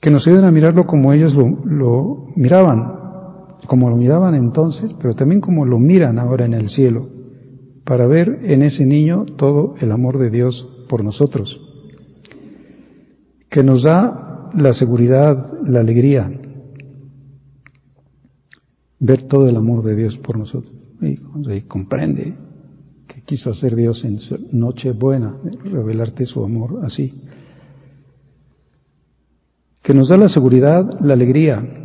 que 0.00 0.10
nos 0.10 0.26
ayuden 0.26 0.44
a 0.44 0.50
mirarlo 0.50 0.86
como 0.86 1.12
ellos 1.12 1.34
lo, 1.34 2.28
miraban, 2.34 2.99
como 3.70 3.88
lo 3.88 3.94
miraban 3.94 4.34
entonces, 4.34 4.92
pero 5.00 5.14
también 5.14 5.40
como 5.40 5.64
lo 5.64 5.78
miran 5.78 6.18
ahora 6.18 6.44
en 6.44 6.54
el 6.54 6.70
cielo, 6.70 7.06
para 7.84 8.08
ver 8.08 8.40
en 8.42 8.62
ese 8.62 8.84
niño 8.84 9.26
todo 9.36 9.76
el 9.78 9.92
amor 9.92 10.18
de 10.18 10.28
Dios 10.28 10.68
por 10.88 11.04
nosotros, 11.04 11.60
que 13.48 13.62
nos 13.62 13.84
da 13.84 14.50
la 14.56 14.72
seguridad, 14.72 15.52
la 15.64 15.78
alegría, 15.78 16.32
ver 18.98 19.28
todo 19.28 19.48
el 19.48 19.54
amor 19.54 19.84
de 19.84 19.94
Dios 19.94 20.18
por 20.18 20.36
nosotros. 20.36 20.74
Y, 21.00 21.60
comprende 21.68 22.34
que 23.06 23.22
quiso 23.22 23.50
hacer 23.50 23.76
Dios 23.76 24.04
en 24.04 24.18
su 24.18 24.36
noche 24.50 24.90
buena, 24.90 25.36
revelarte 25.62 26.26
su 26.26 26.42
amor 26.42 26.80
así 26.82 27.22
que 29.82 29.94
nos 29.94 30.08
da 30.08 30.16
la 30.16 30.28
seguridad, 30.28 31.00
la 31.00 31.14
alegría, 31.14 31.79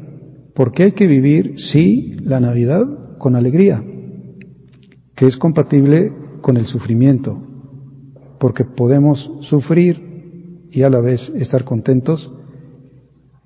porque 0.55 0.83
hay 0.83 0.91
que 0.93 1.05
vivir, 1.05 1.55
sí, 1.59 2.15
la 2.23 2.39
Navidad 2.39 3.17
con 3.19 3.35
alegría, 3.35 3.83
que 5.15 5.27
es 5.27 5.37
compatible 5.37 6.11
con 6.41 6.57
el 6.57 6.65
sufrimiento, 6.65 7.39
porque 8.39 8.65
podemos 8.65 9.31
sufrir 9.41 10.67
y 10.71 10.81
a 10.81 10.89
la 10.89 11.01
vez 11.01 11.21
estar 11.35 11.63
contentos 11.63 12.31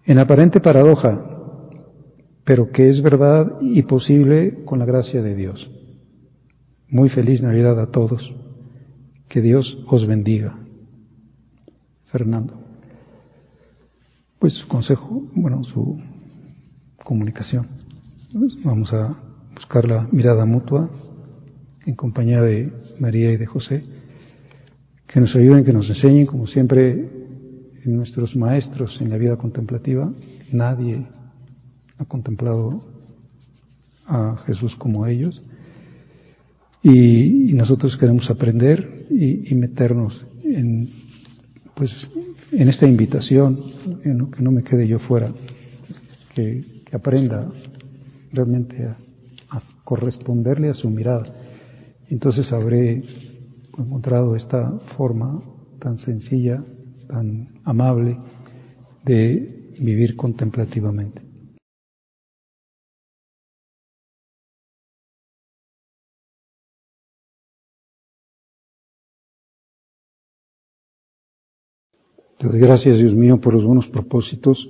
en 0.05 0.19
aparente 0.19 0.61
paradoja, 0.61 1.25
pero 2.43 2.71
que 2.71 2.89
es 2.89 3.01
verdad 3.01 3.59
y 3.61 3.81
posible 3.83 4.63
con 4.65 4.79
la 4.79 4.85
gracia 4.85 5.21
de 5.21 5.35
Dios. 5.35 5.69
Muy 6.87 7.09
feliz 7.09 7.41
Navidad 7.41 7.79
a 7.79 7.91
todos. 7.91 8.33
Que 9.27 9.41
Dios 9.41 9.77
os 9.87 10.07
bendiga. 10.07 10.57
Fernando 12.11 12.59
pues 14.39 14.53
su 14.53 14.67
consejo, 14.67 15.23
bueno, 15.35 15.63
su 15.65 15.99
comunicación. 17.03 17.67
Vamos 18.63 18.93
a 18.93 19.15
buscar 19.53 19.87
la 19.87 20.07
mirada 20.11 20.45
mutua 20.45 20.89
en 21.85 21.95
compañía 21.95 22.41
de 22.41 22.71
María 22.99 23.31
y 23.31 23.37
de 23.37 23.45
José, 23.45 23.83
que 25.07 25.19
nos 25.19 25.35
ayuden, 25.35 25.63
que 25.63 25.73
nos 25.73 25.89
enseñen, 25.89 26.25
como 26.25 26.45
siempre, 26.45 27.09
nuestros 27.85 28.35
maestros 28.35 28.99
en 29.01 29.09
la 29.09 29.17
vida 29.17 29.37
contemplativa. 29.37 30.11
Nadie 30.51 31.07
ha 31.97 32.05
contemplado 32.05 32.81
a 34.05 34.37
Jesús 34.45 34.75
como 34.75 35.07
ellos. 35.07 35.41
Y, 36.83 37.53
nosotros 37.53 37.97
queremos 37.97 38.29
aprender 38.29 39.07
y 39.09 39.53
meternos 39.55 40.25
en, 40.43 40.89
pues, 41.75 41.91
en 42.51 42.69
esta 42.69 42.87
invitación, 42.87 43.57
que 44.03 44.41
no, 44.41 44.51
me 44.51 44.63
quede 44.63 44.87
yo 44.87 44.99
fuera, 44.99 45.31
que, 46.33 46.78
aprenda 46.95 47.51
realmente 48.31 48.85
a, 48.85 48.97
corresponderle 49.83 50.69
a 50.69 50.75
su 50.75 50.87
mirada. 50.87 51.25
Entonces 52.09 52.51
habré 52.51 53.01
encontrado 53.75 54.35
esta 54.35 54.71
forma 54.95 55.41
tan 55.79 55.97
sencilla, 55.97 56.63
tan 57.07 57.59
amable 57.63 58.17
de 59.03 59.73
vivir 59.79 60.15
contemplativamente. 60.15 61.29
Gracias, 72.41 72.97
Dios 72.97 73.13
mío, 73.13 73.41
por 73.41 73.53
los 73.53 73.65
buenos 73.65 73.87
propósitos, 73.87 74.69